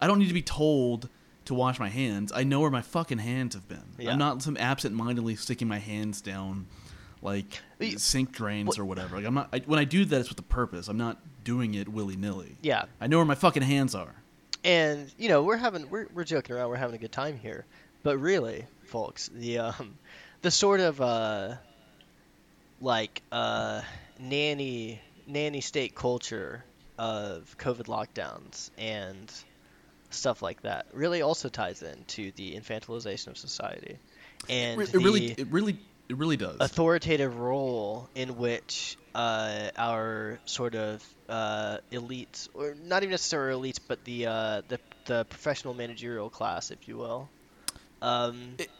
[0.00, 1.08] I don't need to be told
[1.46, 2.32] to wash my hands.
[2.34, 3.82] I know where my fucking hands have been.
[3.98, 4.12] Yeah.
[4.12, 6.66] I'm not some absent-mindedly sticking my hands down
[7.22, 7.60] like
[7.96, 9.16] sink drains what- or whatever.
[9.16, 9.48] Like I'm not.
[9.52, 10.88] I, when I do that, it's with a purpose.
[10.88, 12.56] I'm not doing it willy-nilly.
[12.62, 12.84] Yeah.
[13.00, 14.14] I know where my fucking hands are.
[14.64, 17.64] And you know, we're having we're we're joking around, we're having a good time here.
[18.02, 19.96] But really, folks, the um
[20.42, 21.54] the sort of uh
[22.80, 23.82] like uh
[24.18, 26.64] nanny nanny state culture
[26.98, 29.32] of COVID lockdowns and
[30.16, 33.98] stuff like that really also ties into the infantilization of society
[34.48, 36.56] and it, really, the it really, it really does.
[36.60, 43.80] authoritative role in which uh, our sort of uh, elites, or not even necessarily elites,
[43.88, 47.28] but the uh, the the professional managerial class, if you will,
[48.02, 48.70] um, It-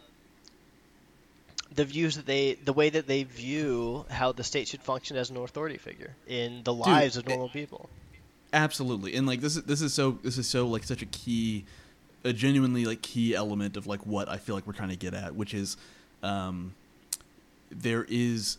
[1.75, 5.31] the views that they, the way that they view how the state should function as
[5.31, 7.91] an authority figure in the lives of it- normal people.
[8.57, 11.67] Absolutely, and like this is this is so this is so like such a key,
[12.25, 15.13] a genuinely like key element of like what I feel like we're trying to get
[15.13, 15.77] at, which is,
[16.23, 16.73] um,
[17.71, 18.57] there is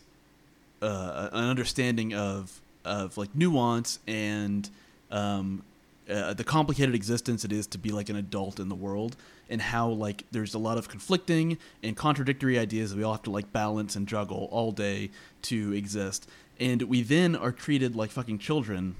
[0.82, 4.70] uh, an understanding of of like nuance and
[5.10, 5.64] um,
[6.08, 9.16] uh, the complicated existence it is to be like an adult in the world
[9.50, 13.22] and how like there's a lot of conflicting and contradictory ideas that we all have
[13.24, 15.10] to like balance and juggle all day
[15.42, 16.28] to exist.
[16.60, 18.94] And we then are treated like fucking children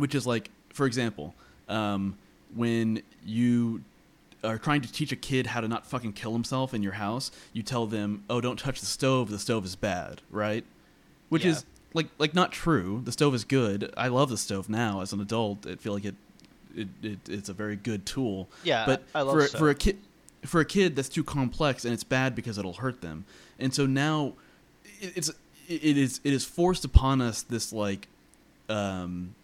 [0.00, 1.34] which is like for example
[1.68, 2.16] um,
[2.54, 3.82] when you
[4.42, 7.30] are trying to teach a kid how to not fucking kill himself in your house
[7.52, 9.30] you tell them oh don't touch the stove.
[9.30, 10.64] The stove is bad right?
[11.28, 11.52] Which Yeah.
[11.52, 13.02] is like like not true.
[13.04, 13.92] The stove is good.
[13.96, 15.00] I love the stove now.
[15.00, 16.14] As an adult i feel like it,
[16.76, 18.48] it, it it's a very good tool.
[18.64, 19.58] Yeah, but I love for, stove.
[19.58, 19.98] for a kid
[20.46, 23.24] for a kid that's too complex and it's bad because it'll hurt them.
[23.58, 24.32] And so now
[25.00, 25.30] it- it's
[25.68, 28.08] it is it is forced upon us this like
[28.68, 29.34] um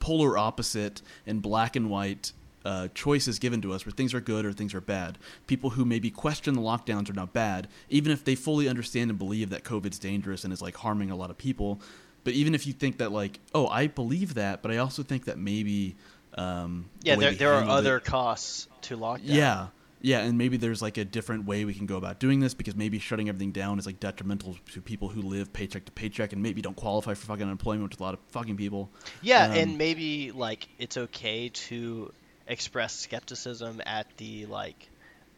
[0.00, 2.32] polar opposite and black and white
[2.64, 5.18] uh, choices given to us where things are good or things are bad.
[5.46, 9.18] People who maybe question the lockdowns are not bad, even if they fully understand and
[9.18, 11.80] believe that COVID's dangerous and is like harming a lot of people.
[12.24, 15.26] But even if you think that like, oh, I believe that, but I also think
[15.26, 15.94] that maybe
[16.36, 19.20] um, Yeah, way there, there are handled it- other costs to lockdown.
[19.24, 19.66] yeah.
[20.00, 22.76] Yeah, and maybe there's like a different way we can go about doing this because
[22.76, 26.42] maybe shutting everything down is like detrimental to people who live paycheck to paycheck and
[26.42, 28.90] maybe don't qualify for fucking unemployment, which is a lot of fucking people.
[29.22, 32.12] Yeah, Um, and maybe like it's okay to
[32.46, 34.88] express skepticism at the like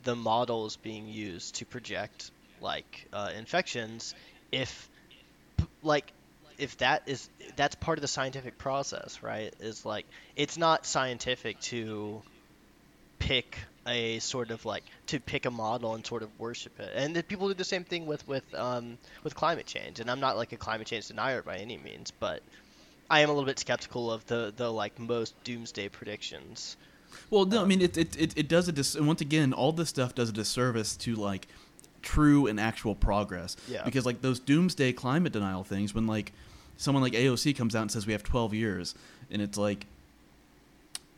[0.04, 2.30] the models being used to project
[2.61, 4.14] like uh, infections
[4.52, 4.88] if
[5.82, 6.12] like
[6.59, 9.54] if that is that's part of the scientific process, right?
[9.61, 10.06] Is like
[10.36, 12.22] it's not scientific to
[13.18, 13.59] pick
[13.89, 16.93] a sort of like to pick a model and sort of worship it.
[16.95, 20.01] And people do the same thing with with um with climate change.
[20.01, 22.43] And I'm not like a climate change denier by any means, but
[23.11, 26.76] I am a little bit skeptical of the the like most doomsday predictions.
[27.30, 29.72] Well, no, I mean it it, it, it does a dis- and once again, all
[29.72, 31.49] this stuff does a disservice to like
[32.03, 33.57] true and actual progress.
[33.68, 33.84] Yeah.
[33.84, 36.32] Because like those doomsday climate denial things, when like
[36.76, 38.95] someone like AOC comes out and says we have 12 years,
[39.30, 39.86] and it's like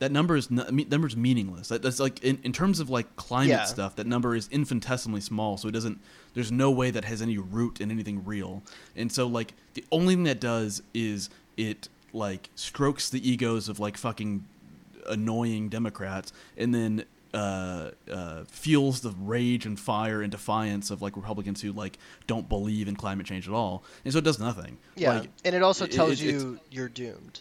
[0.01, 1.69] that number is no, me- number's meaningless.
[1.69, 3.65] That, that's like in, in terms of like climate Yeah.
[3.65, 5.57] stuff, that number is infinitesimally small.
[5.57, 6.01] So it doesn't.
[6.35, 8.63] There's no way that has any root in anything real.
[8.97, 13.79] And so like the only thing that does is it like strokes the egos of
[13.79, 14.45] like fucking
[15.07, 21.17] annoying Democrats, and then uh, uh, fuels the rage and fire and defiance of like
[21.17, 23.85] Republicans who like don't believe in climate change at all.
[24.05, 24.79] And so it does nothing.
[24.97, 27.41] Yeah, Like, and it also tells it- it's- you you're doomed.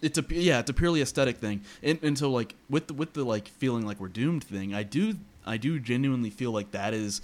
[0.00, 3.14] It's a yeah, it's a purely aesthetic thing, and and so like with the, with
[3.14, 5.14] the like feeling like we're doomed thing, I do
[5.46, 7.20] I do genuinely feel like that is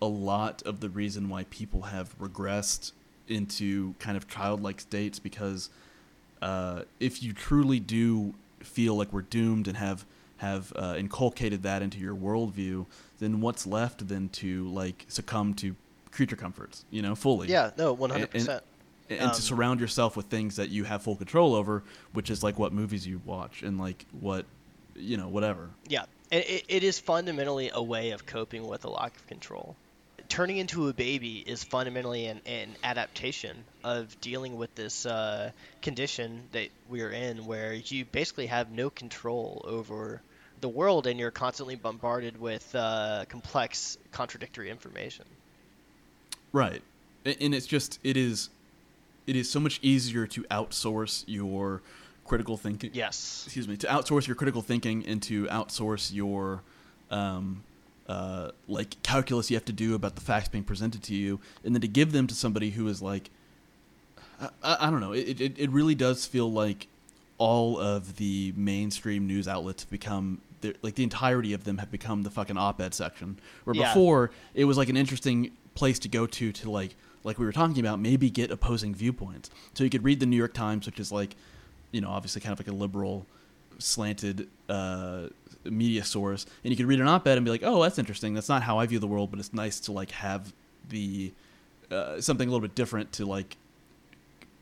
[0.00, 2.92] a lot of the reason why people have regressed
[3.26, 5.68] into kind of childlike states because
[6.40, 10.04] uh, if you truly do feel like we're doomed and have
[10.38, 12.86] have uh, inculcated that into your worldview,
[13.18, 15.74] then what's left then to like succumb to
[16.12, 18.60] creature comforts, you know, fully Yeah, no, 100%.
[19.10, 21.82] And Um, to surround yourself with things that you have full control over,
[22.12, 24.44] which is like what movies you watch and like what
[24.94, 25.70] you know whatever.
[25.88, 29.76] Yeah, it, it is fundamentally a way of coping with a lack of control.
[30.28, 35.50] Turning into a baby is fundamentally an, an adaptation of dealing with this uh,
[35.80, 40.20] condition that we're in, where you basically have no control over
[40.60, 45.24] the world and you're constantly bombarded with uh, complex, contradictory information.
[46.52, 46.82] Right,
[47.24, 48.50] and it's just it is
[49.28, 51.82] it is so much easier to outsource your
[52.24, 52.90] critical thinking.
[52.92, 53.42] Yes.
[53.46, 56.62] Excuse me, to outsource your critical thinking and to outsource your
[57.10, 57.62] um,
[58.08, 61.74] uh, like calculus you have to do about the facts being presented to you, and
[61.74, 63.30] then to give them to somebody who is like,
[64.40, 65.12] I, I, I don't know.
[65.12, 66.86] It, it it really does feel like
[67.38, 70.40] all of the mainstream news outlets have become
[70.82, 73.38] like the entirety of them have become the fucking op-ed section.
[73.64, 73.92] Where Yeah.
[73.94, 77.52] before it was like an interesting place to go to to like like we were
[77.52, 79.50] talking about maybe get opposing viewpoints.
[79.74, 81.36] So you could read the New York Times, which is like
[81.92, 83.26] you know obviously kind of like a liberal
[83.78, 85.28] slanted uh,
[85.64, 88.34] media source, and you could read an op-ed and be like, oh, that's interesting.
[88.34, 90.52] That's not how I view the world, but it's nice to like have
[90.88, 91.32] the
[91.90, 93.56] uh, something a little bit different to like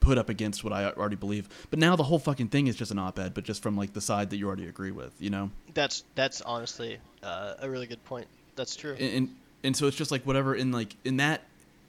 [0.00, 1.48] put up against what I already believe.
[1.70, 4.00] But now the whole fucking thing is just an op-ed, but just from like the
[4.00, 5.50] side that you already agree with, you know.
[5.74, 8.28] That's that's honestly uh, a really good point.
[8.54, 8.92] That's true.
[8.98, 11.42] And, and and so it's just like whatever in like in that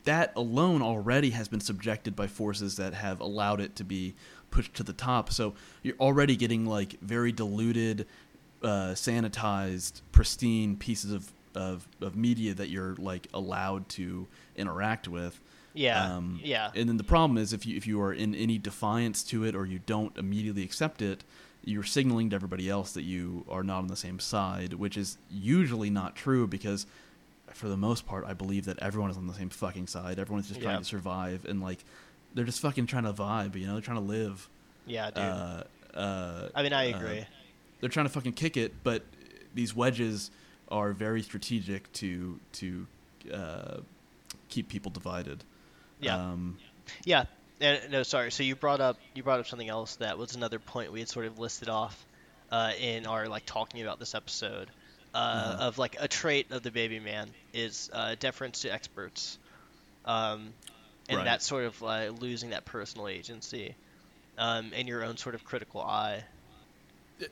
[0.07, 4.15] that alone already has been subjected by forces that have allowed it to be
[4.51, 5.33] pushed to the top.
[5.33, 5.53] So
[5.83, 8.07] you're already getting like very diluted,
[8.63, 15.41] uh, sanitized, pristine pieces of, of of media that you're like allowed to interact with.
[15.73, 16.15] Yeah.
[16.15, 16.71] Um, yeah.
[16.73, 19.55] And then the problem is if you if you are in any defiance to it
[19.55, 21.25] or you don't immediately accept it,
[21.65, 25.17] you're signaling to everybody else that you are not on the same side, which is
[25.29, 26.87] usually not true because
[27.53, 30.19] for the most part I believe that everyone is on the same fucking side.
[30.19, 30.79] Everyone's just trying Yeah.
[30.79, 31.83] to survive and like
[32.33, 34.49] they're just fucking trying to vibe, you know, they're trying to live.
[34.85, 35.17] yeah, dude.
[35.23, 35.63] Uh,
[35.97, 37.25] uh, I mean, I uh, agree.
[37.79, 39.03] they're trying to fucking kick it, but
[39.55, 40.29] these wedges
[40.69, 42.85] are very strategic to to
[43.33, 43.77] uh,
[44.49, 45.43] keep people divided.
[45.99, 46.15] Yeah.
[46.17, 46.57] Um,
[47.05, 47.25] Yeah.
[47.59, 48.31] And, no, sorry.
[48.31, 51.09] So you brought up you brought up something else that was another point we had
[51.09, 52.05] sort of listed off
[52.51, 54.69] uh, in our like talking about this episode
[55.17, 55.67] uh, Uh-huh.
[55.67, 59.37] of like a trait of the baby man is uh, deference to experts,
[60.05, 60.53] um,
[61.09, 61.23] and Right.
[61.25, 63.73] that's sort of uh, losing that personal agency
[64.37, 66.23] um, and your own sort of critical eye.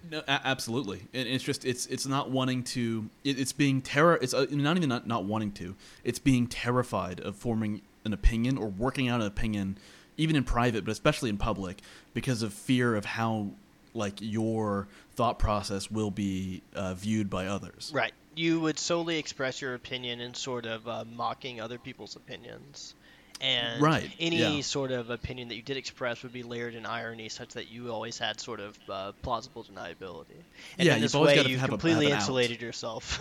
[0.09, 1.01] No, a- absolutely.
[1.13, 3.07] And it's just it's it's not wanting to.
[3.23, 4.17] It, it's being terror.
[4.19, 5.75] It's uh, not even not, not wanting to.
[6.03, 9.77] It's being terrified of forming an opinion or working out an opinion,
[10.17, 11.81] even in private, but especially in public,
[12.15, 13.49] because of fear of how
[13.93, 17.91] like your thought process will be uh, viewed by others.
[17.93, 18.13] Right.
[18.35, 22.93] You would solely express your opinion in sort of uh, mocking other people's opinions.
[23.41, 24.61] And Right, any yeah.
[24.61, 27.91] sort of opinion that you did express would be layered in irony, such that you
[27.91, 30.39] always had sort of uh, plausible deniability.
[30.77, 32.21] And Yeah, in this way, you a- completely have an out.
[32.21, 33.19] insulated yourself.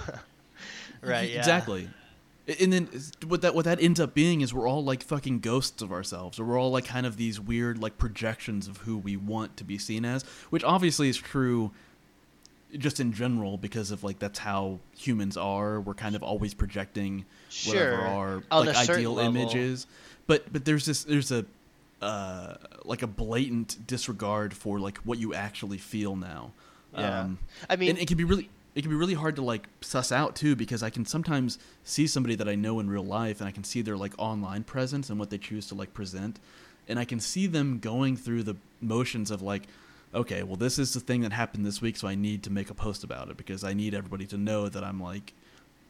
[1.02, 1.30] right.
[1.30, 1.38] Yeah.
[1.38, 1.88] Exactly.
[2.60, 2.88] And then
[3.26, 6.38] what that what that ends up being is we're all like fucking ghosts of ourselves,
[6.38, 9.64] or we're all like kind of these weird like projections of who we want to
[9.64, 11.70] be seen as, which obviously is true
[12.76, 15.80] just in general because of like that's how humans are.
[15.80, 17.24] We're kind of always projecting
[17.66, 19.36] whatever our On like ideal level.
[19.36, 19.86] image is.
[20.26, 21.46] But but there's this there's a
[22.02, 26.52] uh, like a blatant disregard for like what you actually feel now.
[26.92, 27.20] Yeah.
[27.20, 27.38] Um,
[27.68, 30.10] I mean, and it can be really it can be really hard to like suss
[30.10, 33.48] out too because I can sometimes see somebody that I know in real life and
[33.48, 36.40] I can see their like online presence and what they choose to like present
[36.88, 39.62] and I can see them going through the motions of like
[40.12, 42.70] okay well this is the thing that happened this week so I need to make
[42.70, 45.32] a post about it because I need everybody to know that I'm like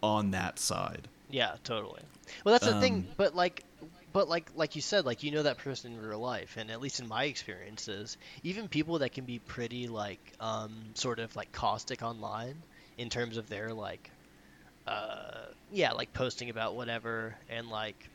[0.03, 1.09] on that side.
[1.31, 2.03] Yeah, totally.
[2.45, 3.65] Well, that's the thing, Um, but like,
[4.13, 6.81] but like, like you said, like you know that person in real life, and at
[6.81, 11.53] least in my experiences, even people that can be pretty like, um, sort of like
[11.53, 12.63] caustic online
[12.99, 14.11] in terms of their like,
[14.87, 18.09] uh, yeah, like posting about whatever and like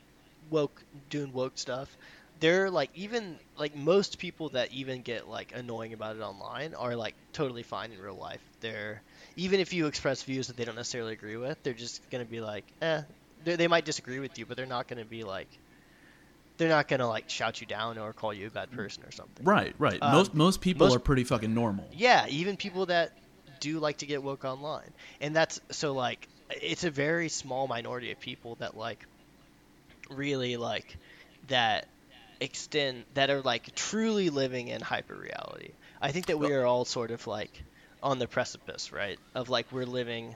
[0.50, 1.96] woke doing woke stuff.
[2.40, 6.96] They're like even like most people that even get like annoying about it online are
[6.96, 8.42] like totally fine in real life.
[8.62, 9.02] They're
[9.36, 12.40] even if you express views that they don't necessarily agree with, they're just gonna be
[12.40, 13.02] like, eh.
[13.44, 15.48] They might disagree with you, but they're not gonna be like,
[16.58, 19.46] they're not gonna like shout you down or call you a bad person or something.
[19.46, 20.02] Right, right.
[20.02, 21.90] Um, most most people most- are pretty fucking normal.
[21.94, 23.12] Yeah, even people that
[23.60, 24.92] do like to get woke online,
[25.22, 29.06] and that's so like it's a very small minority of people that like
[30.10, 30.98] really like
[31.48, 31.88] that
[32.42, 35.74] extend that are like truly living in hyper reality.
[36.02, 37.64] I think that we are all sort of like
[38.02, 39.20] on the precipice, right?
[39.36, 40.36] Of like we're living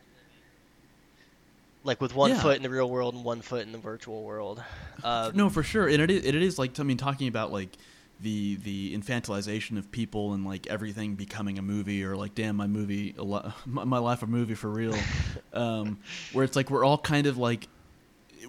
[1.84, 2.42] like with one Yeah.
[2.42, 4.64] foot in the real world and one foot in the virtual world.
[5.06, 7.76] Um, no, for sure, and it is, it is like I mean, talking about like
[8.22, 12.68] the the infantilization of people and like everything becoming a movie or like damn my
[12.68, 13.14] movie
[13.66, 14.95] my my life a movie for real,
[15.53, 15.99] um,
[16.32, 17.68] where it's like we're all kind of like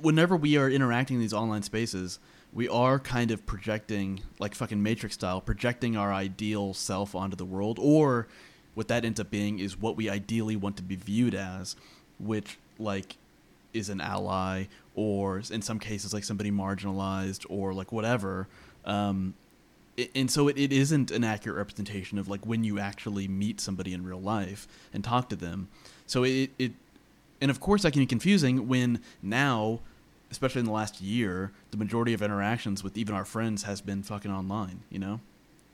[0.01, 2.19] whenever we are interacting in these online spaces.
[2.53, 7.45] We are kind of projecting, like fucking Matrix style, projecting our ideal self onto the
[7.45, 8.29] world, or
[8.75, 11.75] what that ends up being is what we ideally want to be viewed as,
[12.21, 13.17] which like
[13.73, 18.47] is an ally or in some cases like somebody marginalized or like whatever
[18.85, 19.35] um,
[20.15, 23.93] and so it, it isn't an accurate representation of like when you actually meet somebody
[23.93, 25.69] in real life and talk to them
[26.07, 26.73] so it, it
[27.41, 29.81] and of course that can be confusing when now
[30.31, 34.03] especially in the last year the majority of interactions with even our friends has been
[34.03, 35.21] fucking online you know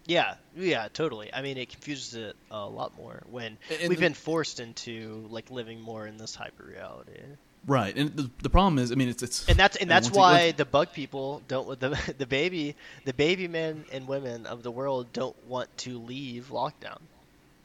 [0.06, 1.32] Yeah, yeah, totally.
[1.32, 5.26] I mean, it confuses it a lot more when And we've the- been forced into
[5.30, 7.20] like living more in this hyper reality.
[7.66, 10.52] Right and the, the problem is i mean it's it's And that's and that's why
[10.52, 14.70] the bug people don't with the the baby the baby men and women of the
[14.70, 16.98] world don't want to leave lockdown.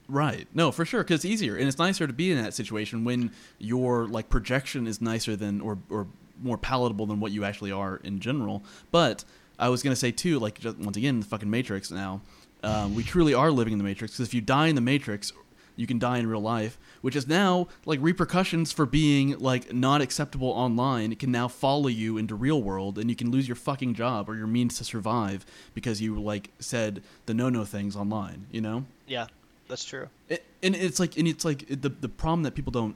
[0.08, 0.48] Right.
[0.54, 3.32] No, for sure, because it's easier and it's nicer to be in that situation when
[3.58, 6.08] your like projection is nicer than or or
[6.42, 8.64] more palatable than what you actually are in general.
[8.92, 9.24] But
[9.58, 11.90] I was gonna say too, like just, once again, the fucking Matrix.
[11.90, 12.22] Now,
[12.64, 15.34] um, we truly are living in the Matrix because if you die in the Matrix,
[15.76, 20.02] you can die in real life, which is now like repercussions for being like not
[20.02, 21.12] acceptable online.
[21.12, 24.30] It can now follow you into real world, and you can lose your fucking job
[24.30, 28.48] or your means to survive because you like said the no no things online.
[28.52, 28.86] You know?
[29.08, 29.28] Yeah,
[29.68, 30.08] that's true.
[30.30, 32.96] It, and it's like, and it's like the the problem that people don't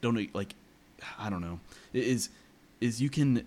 [0.00, 0.54] don't like.
[1.18, 1.60] I don't know.
[1.92, 2.28] Is
[2.80, 3.44] is you can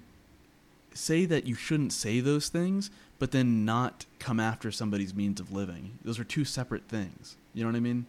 [0.93, 5.51] say that you shouldn't say those things, but then not come after somebody's means of
[5.51, 5.97] living.
[6.03, 7.35] Those are two separate things.
[7.53, 8.05] You know what I mean?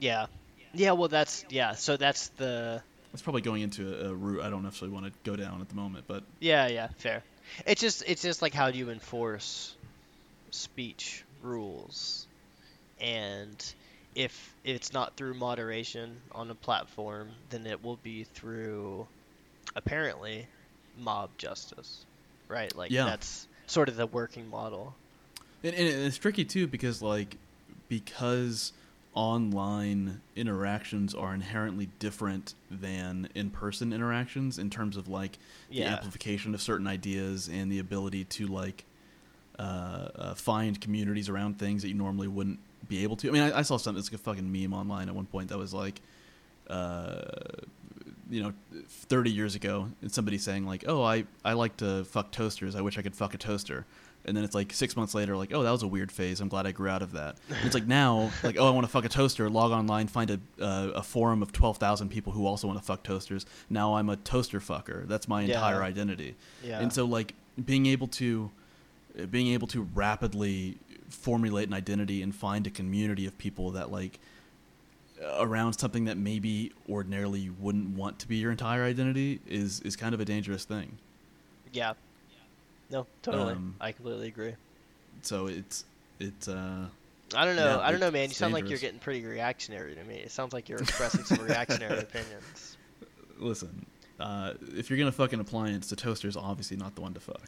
[0.00, 0.26] Yeah.
[0.72, 2.82] Yeah, well that's yeah, so that's the
[3.12, 5.68] That's probably going into a, a route I don't necessarily want to go down at
[5.68, 7.22] the moment, but Yeah, yeah, fair.
[7.66, 9.74] It's just it's just like how do you enforce
[10.50, 12.26] speech rules?
[13.00, 13.74] And
[14.14, 19.06] if it's not through moderation on a platform, then it will be through
[19.74, 20.46] apparently
[20.98, 22.04] mob justice.
[22.48, 22.74] Right?
[22.76, 23.04] Like Yeah.
[23.06, 24.94] that's sort of the working model.
[25.64, 27.36] and, and it's tricky too because like
[27.88, 28.72] because
[29.14, 35.38] online interactions are inherently different than in-person interactions in terms of like
[35.68, 35.94] the Yeah.
[35.94, 38.84] amplification of certain ideas and the ability to like
[39.58, 43.28] uh, uh, find communities around things that you normally wouldn't be able to.
[43.28, 45.48] I mean, I, I saw something that's like a fucking meme online at one point
[45.50, 46.00] that was like,
[46.68, 47.20] uh,
[48.30, 48.52] you know,
[48.88, 52.76] 30 years ago, and somebody saying like, "Oh, I I like to fuck toasters.
[52.76, 53.84] I wish I could fuck a toaster."
[54.24, 56.40] And then it's like six months later, like, "Oh, that was a weird phase.
[56.40, 58.84] I'm glad I grew out of that." And it's like now, like, "Oh, I want
[58.86, 62.46] to fuck a toaster." Log online, find a uh, a forum of 12,000 people who
[62.46, 63.46] also want to fuck toasters.
[63.70, 65.08] Now I'm a toaster fucker.
[65.08, 65.54] That's my Yeah.
[65.54, 66.34] entire identity.
[66.62, 66.80] Yeah.
[66.80, 68.50] And so like being able to
[69.18, 70.76] uh, being able to rapidly
[71.08, 74.20] formulate an identity and find a community of people that like
[75.38, 79.96] around something that maybe ordinarily you wouldn't want to be your entire identity is is
[79.96, 80.98] kind of a dangerous thing.
[81.72, 81.94] Yeah.
[82.90, 83.54] No, totally.
[83.54, 84.54] Um, I completely agree.
[85.22, 85.84] So it's
[86.18, 86.86] it's uh
[87.34, 87.76] I don't know.
[87.76, 88.22] Yeah, I don't know, man.
[88.22, 90.16] You it's sound like you're getting pretty reactionary to me.
[90.16, 92.76] It sounds like you're expressing some reactionary opinions.
[93.38, 93.86] listen,
[94.18, 97.20] uh, if you're gonna fuck an appliance, the toaster is obviously not the one to
[97.20, 97.42] fuck.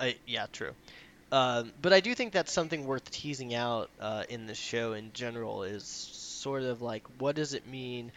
[0.00, 0.72] I, yeah, true.
[1.30, 5.12] Um, but I do think that's something worth teasing out uh, in the show in
[5.12, 5.64] general.
[5.64, 8.12] Is sort of like what does it mean?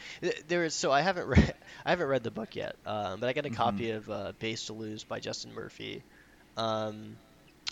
[0.47, 1.53] There is so I haven't read
[1.86, 3.55] I haven't read the book yet, um, but I got a Mhm.
[3.55, 6.03] copy of uh, Based Deleuze by Justin Murphy.
[6.58, 7.18] Um,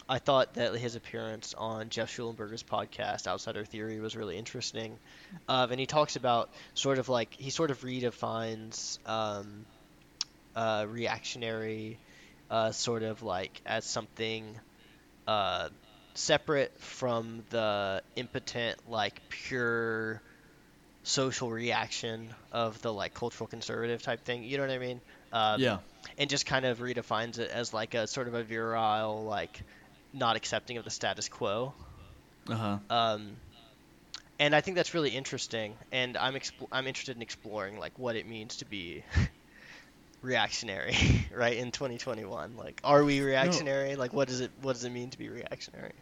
[0.08, 4.98] I thought that his appearance on Jeff Schulenberger's podcast, Outsider Theory, was really interesting.
[5.48, 9.66] Uh, and he talks about sort of like, he sort of redefines um,
[10.56, 12.00] uh, reactionary
[12.50, 14.60] uh, sort of like as something
[15.28, 15.70] uh,
[16.16, 20.22] separate from the impotent, like pure
[21.04, 24.44] social reaction of the like cultural conservative type thing.
[24.44, 25.02] You know what I mean?
[25.32, 25.78] Um, yeah.
[26.18, 29.62] and just kind of redefines it as like a sort of a virile, like
[30.14, 31.74] not accepting of the status quo.
[32.50, 32.78] Uh huh.
[32.90, 33.32] Um,
[34.40, 38.16] and I think that's really interesting, and I'm expl- I'm interested in exploring like what
[38.16, 39.04] it means to be
[40.22, 40.96] reactionary,
[41.36, 41.58] right?
[41.58, 43.96] In 2021, like, are we reactionary?
[43.96, 45.94] Like, what does it what does it mean to be reactionary?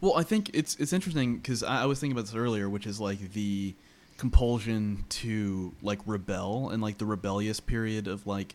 [0.00, 2.86] Well, I think it's it's interesting because I, I was thinking about this earlier, which
[2.86, 3.74] is like the
[4.18, 8.54] compulsion to like rebel and like the rebellious period of like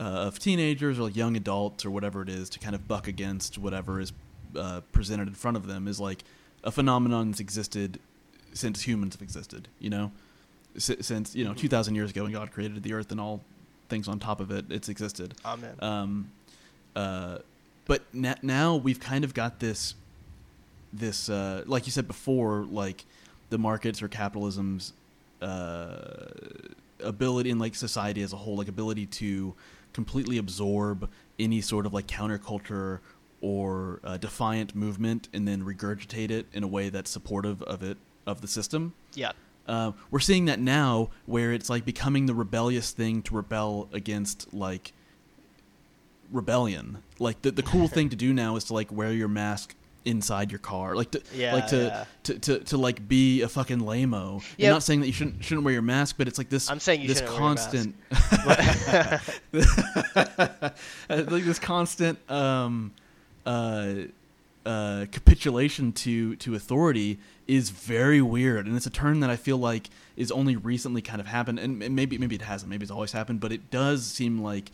[0.00, 3.06] uh, of teenagers or like young adults or whatever it is to kind of buck
[3.08, 4.12] against whatever is
[4.56, 6.24] uh, presented in front of them is like
[6.64, 7.98] a phenomenon that's existed
[8.52, 9.68] since humans have existed.
[9.78, 10.12] You know,
[10.76, 11.56] S- since you know Mhm.
[11.58, 13.40] two thousand years ago when God created the earth and all
[13.88, 15.34] things on top of it, it's existed.
[15.44, 15.74] Amen.
[15.80, 16.30] Um,
[16.96, 17.38] uh,
[17.86, 19.94] but na- now we've kind of got this,
[20.92, 23.04] this uh, like you said before, like
[23.54, 24.92] the markets or capitalism's
[25.40, 26.26] uh,
[26.98, 29.54] ability in like society as a whole, like ability to
[29.92, 32.98] completely absorb any sort of like counterculture
[33.40, 37.96] or uh, defiant movement and then regurgitate it in a way that's supportive of it
[38.26, 38.92] of the system.
[39.14, 39.30] yeah.
[39.66, 44.52] Uh, we're seeing that now where it's like becoming the rebellious thing to rebel against
[44.52, 44.92] like
[46.30, 49.74] rebellion like the, the cool thing to do now is to like wear your mask
[50.04, 52.04] inside your car like to Yeah, like to, yeah.
[52.24, 54.68] to, to to like be a fucking lameo Yeah.
[54.68, 56.78] i'm not saying that you shouldn't shouldn't wear your mask but it's like this I'm
[56.80, 57.70] saying you this shouldn't wear your mask.
[57.70, 57.94] constant
[61.30, 62.92] like this constant um
[63.46, 63.94] uh
[64.66, 69.58] uh capitulation to to authority is very weird and it's a turn that i feel
[69.58, 72.90] like is only recently kind of happened and and maybe maybe it hasn't maybe it's
[72.92, 74.70] always happened but it does seem like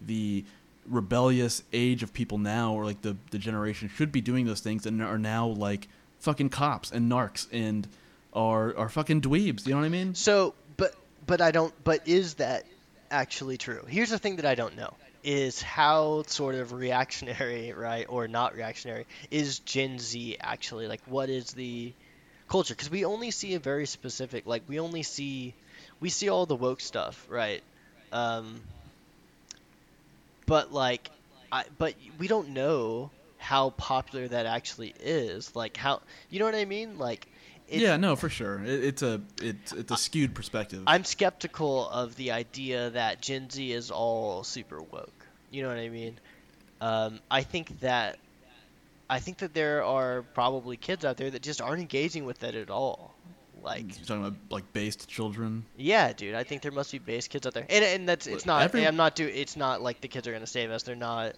[0.00, 0.44] the
[0.90, 4.84] rebellious age of people now or like the the generation should be doing those things
[4.86, 5.88] and are now like
[6.18, 7.88] fucking cops and narcs and
[8.32, 10.94] are are fucking dweebs you know what i mean So, but
[11.26, 11.72] but I don't.
[11.84, 12.64] But is that
[13.10, 13.84] actually true?
[13.88, 14.92] Here's the thing that I don't know.
[15.22, 20.86] is how sort of reactionary, right, or not reactionary is Gen Z actually?
[20.88, 21.92] Like, what is the
[22.48, 22.74] culture?
[22.74, 25.54] Because we only see a very specific, like, we only see,
[26.00, 27.62] we see all the woke stuff, right?
[28.12, 28.60] Um,
[30.50, 31.10] but like,
[31.52, 35.54] I, but we don't know how popular that actually is.
[35.54, 36.98] Like, how, you know what I mean?
[36.98, 37.28] Like,
[37.68, 38.60] yeah, no, for sure.
[38.64, 40.82] It, it's a it's it's a skewed perspective.
[40.88, 45.26] I'm skeptical of the idea that Gen Z is all super woke.
[45.52, 46.18] You know what I mean?
[46.80, 48.18] Um, I think that
[49.08, 52.56] I think that there are probably kids out there that just aren't engaging with it
[52.56, 53.09] at all.
[53.62, 55.64] Like You're talking about like based children.
[55.76, 58.46] yeah, dude, I think there must be based kids out there, and and that's it's
[58.46, 58.62] not.
[58.62, 59.26] Every- I'm not do.
[59.26, 60.82] It's not like the kids are gonna save us.
[60.82, 61.34] They're not.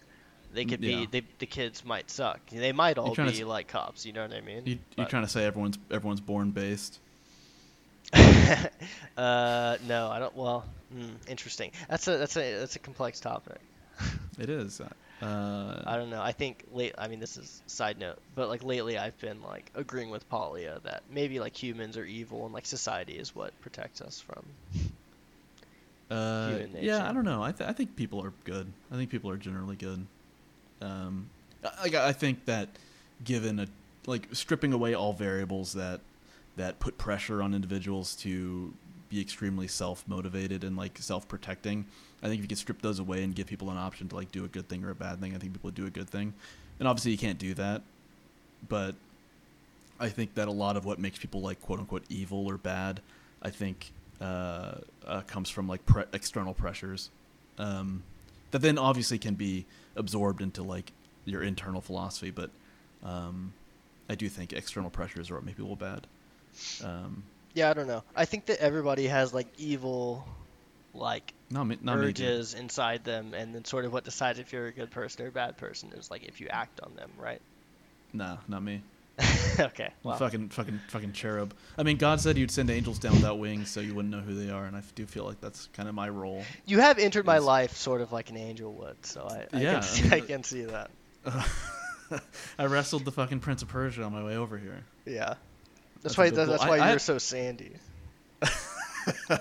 [0.53, 0.99] They could Yeah.
[0.99, 1.05] be.
[1.07, 2.39] They, the kids might suck.
[2.51, 4.05] They might all be to like cops.
[4.05, 4.61] You know what I mean?
[4.65, 6.99] You But- trying to say everyone's everyone's born based?
[8.13, 10.35] uh, no, I don't.
[10.35, 11.71] Well, hmm, interesting.
[11.89, 13.59] That's a that's a that's a complex topic.
[14.39, 14.81] It is.
[15.25, 16.21] Uh, I don't know.
[16.21, 16.93] I think late.
[16.97, 20.81] I mean, this is side note, but like lately, I've been like agreeing with Paulia
[20.83, 24.43] that maybe like humans are evil and like society is what protects us from.
[26.11, 27.09] Uh, yeah.
[27.09, 27.41] I don't know.
[27.41, 28.71] I, th- I think people are good.
[28.91, 30.05] I think people are generally good.
[30.81, 31.29] Um,
[31.63, 32.69] I- like I think that
[33.23, 33.67] given a
[34.05, 36.01] like stripping away all variables that
[36.57, 38.73] that put pressure on individuals to
[39.13, 41.85] be extremely self motivated and like self protecting.
[42.21, 44.31] I think if you could strip those away and give people an option to like
[44.31, 46.09] do a good thing or a bad thing, I think people would do a good
[46.09, 46.33] thing.
[46.79, 47.81] And obviously you can't do that,
[48.67, 48.95] but
[49.99, 53.01] I think that a lot of what makes people like quote unquote evil or bad,
[53.41, 57.09] I think uh, uh, comes from like pre- external pressures
[57.57, 58.03] um,
[58.51, 60.91] that then obviously can be absorbed into like
[61.25, 62.31] your internal philosophy.
[62.31, 62.49] But
[63.03, 63.53] um,
[64.09, 66.07] I do think external pressures are what make people bad.
[66.83, 67.23] Um,
[67.53, 68.03] Yeah, I don't know.
[68.15, 70.27] I think that everybody has like evil,
[70.93, 74.67] like not me, not urges inside them, and then sort of what decides if you're
[74.67, 77.41] a good person or a bad person is like if you act on them, right?
[78.11, 78.81] Nah, not me.
[79.59, 79.93] okay.
[80.01, 81.53] Well, Fucking, fucking, fucking cherub.
[81.77, 84.33] I mean, God said you'd send angels down without wings, so you wouldn't know who
[84.33, 86.43] they are, and I do feel like that's kind of my role.
[86.65, 89.81] you have entered my life sort of like an angel would, so I, I, Yeah,
[89.81, 90.89] can, I mean, I can see that.
[92.59, 94.83] I wrestled the fucking Prince of Persia on my way over here.
[95.05, 95.35] Yeah.
[96.03, 96.29] That's That's why.
[96.29, 97.73] That's, that's why I- you're so sandy.
[99.29, 99.39] I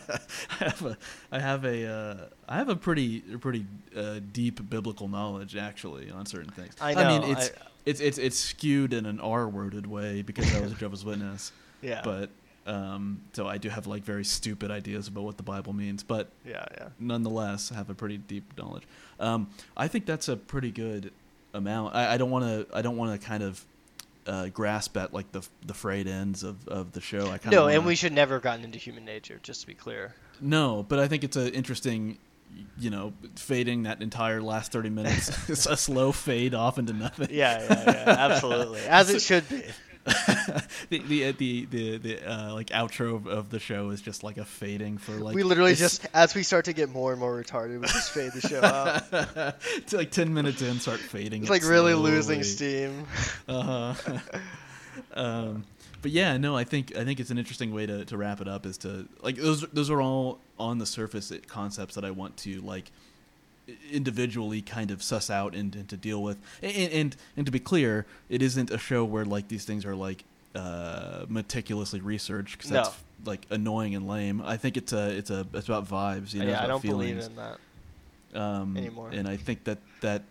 [0.59, 0.97] have a,
[1.31, 2.17] I have a, uh,
[2.49, 6.75] I have a pretty, pretty uh, deep biblical knowledge actually on certain things.
[6.81, 7.53] I mean, it's, I-
[7.85, 11.53] it's, it's, it's skewed in an R-worded way because I was a Jehovah's Witness.
[11.81, 12.01] Yeah.
[12.05, 12.31] But,
[12.67, 16.29] um, so I do have like very stupid ideas about what the Bible means, but
[16.47, 16.89] yeah, yeah.
[17.01, 18.85] nonetheless I have a pretty deep knowledge.
[19.19, 21.13] Um, I think that's a pretty good
[21.55, 21.97] amount.
[21.97, 22.67] I, I don't want to.
[22.77, 23.65] I don't want to kind of
[24.27, 27.27] uh, grasp at like the the frayed ends of, of the show.
[27.31, 29.67] I kind No, of and we should never have gotten into human nature, just to
[29.67, 30.15] be clear.
[30.41, 32.19] no, but I think it's an interesting.
[32.79, 37.29] You know, fading that entire last thirty minutes, it's a slow fade off into nothing.
[37.31, 39.63] Yeah, yeah, yeah, absolutely, as it should be.
[40.89, 44.25] the the uh, the the, the uh, like outro of, of the show is just
[44.25, 47.13] like a fading for like we literally it's- just, as we start to get more
[47.13, 49.61] and more retarded, we just fade the show out.
[49.87, 51.43] to like ten minutes in, start fading.
[51.43, 53.07] It's it like really losing steam.
[53.47, 54.19] Uh huh.
[55.15, 55.65] um,
[56.03, 58.49] but yeah, no, I think I think it's an interesting way to, to wrap it
[58.49, 58.67] up.
[58.67, 62.61] Is to like those those are all on the surface concepts that I want to
[62.63, 62.91] like
[63.91, 66.39] individually kind of suss out and, and to deal with.
[66.63, 69.95] And, and and to be clear, it isn't a show where like these things are
[69.95, 72.91] like uh, meticulously researched because that's
[73.25, 73.31] No.
[73.31, 74.43] like annoying and lame.
[74.45, 76.35] I think it's a it's a it's about vibes.
[76.35, 77.59] You know, yeah, I don't believe feelings in that.
[78.41, 79.11] um, anymore.
[79.13, 80.23] And I think that that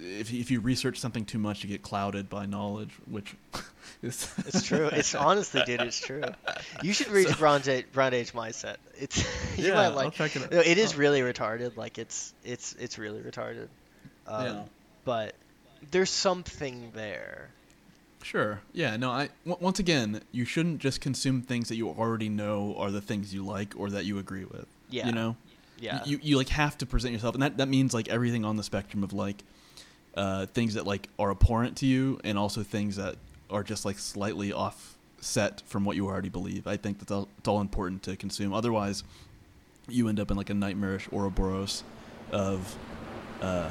[0.00, 3.34] if you, if you research something too much, you get clouded by knowledge, which
[4.02, 4.86] is It's true.
[4.86, 6.22] It's honestly, dude, it's true.
[6.82, 8.76] You should read So- Bronze Age, Bronze Age mindset.
[8.98, 9.18] It's
[9.58, 10.12] you Yeah, might I'll like.
[10.14, 10.52] check it out.
[10.52, 10.98] No, it is Oh.
[10.98, 11.76] really retarded.
[11.76, 13.68] Like it's it's it's really retarded.
[14.26, 14.62] Um, Yeah.
[15.04, 15.34] But
[15.90, 17.50] there's something there.
[18.22, 18.60] Sure.
[18.72, 18.96] Yeah.
[18.96, 19.10] No.
[19.10, 23.02] I w- once again, you shouldn't just consume things that you already know are the
[23.02, 24.66] things you like or that you agree with.
[24.88, 25.06] Yeah.
[25.06, 25.36] You know.
[25.78, 26.02] Yeah.
[26.06, 28.62] You you like have to present yourself, and that that means like everything on the
[28.62, 29.42] spectrum of like
[30.16, 33.16] uh, things that like are abhorrent to you, and also things that
[33.50, 36.66] are just like slightly offset from what you already believe.
[36.66, 38.52] I think that's all, it's all important to consume.
[38.52, 39.04] Otherwise,
[39.88, 41.84] you end up in like a nightmarish Ouroboros
[42.32, 42.76] of
[43.42, 43.70] uh,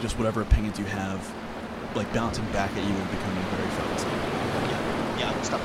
[0.00, 1.34] just whatever opinions you have,
[1.94, 4.16] like bouncing back at you and becoming very stupid.
[4.70, 5.18] yeah.
[5.18, 5.42] Yeah.
[5.42, 5.60] Stop.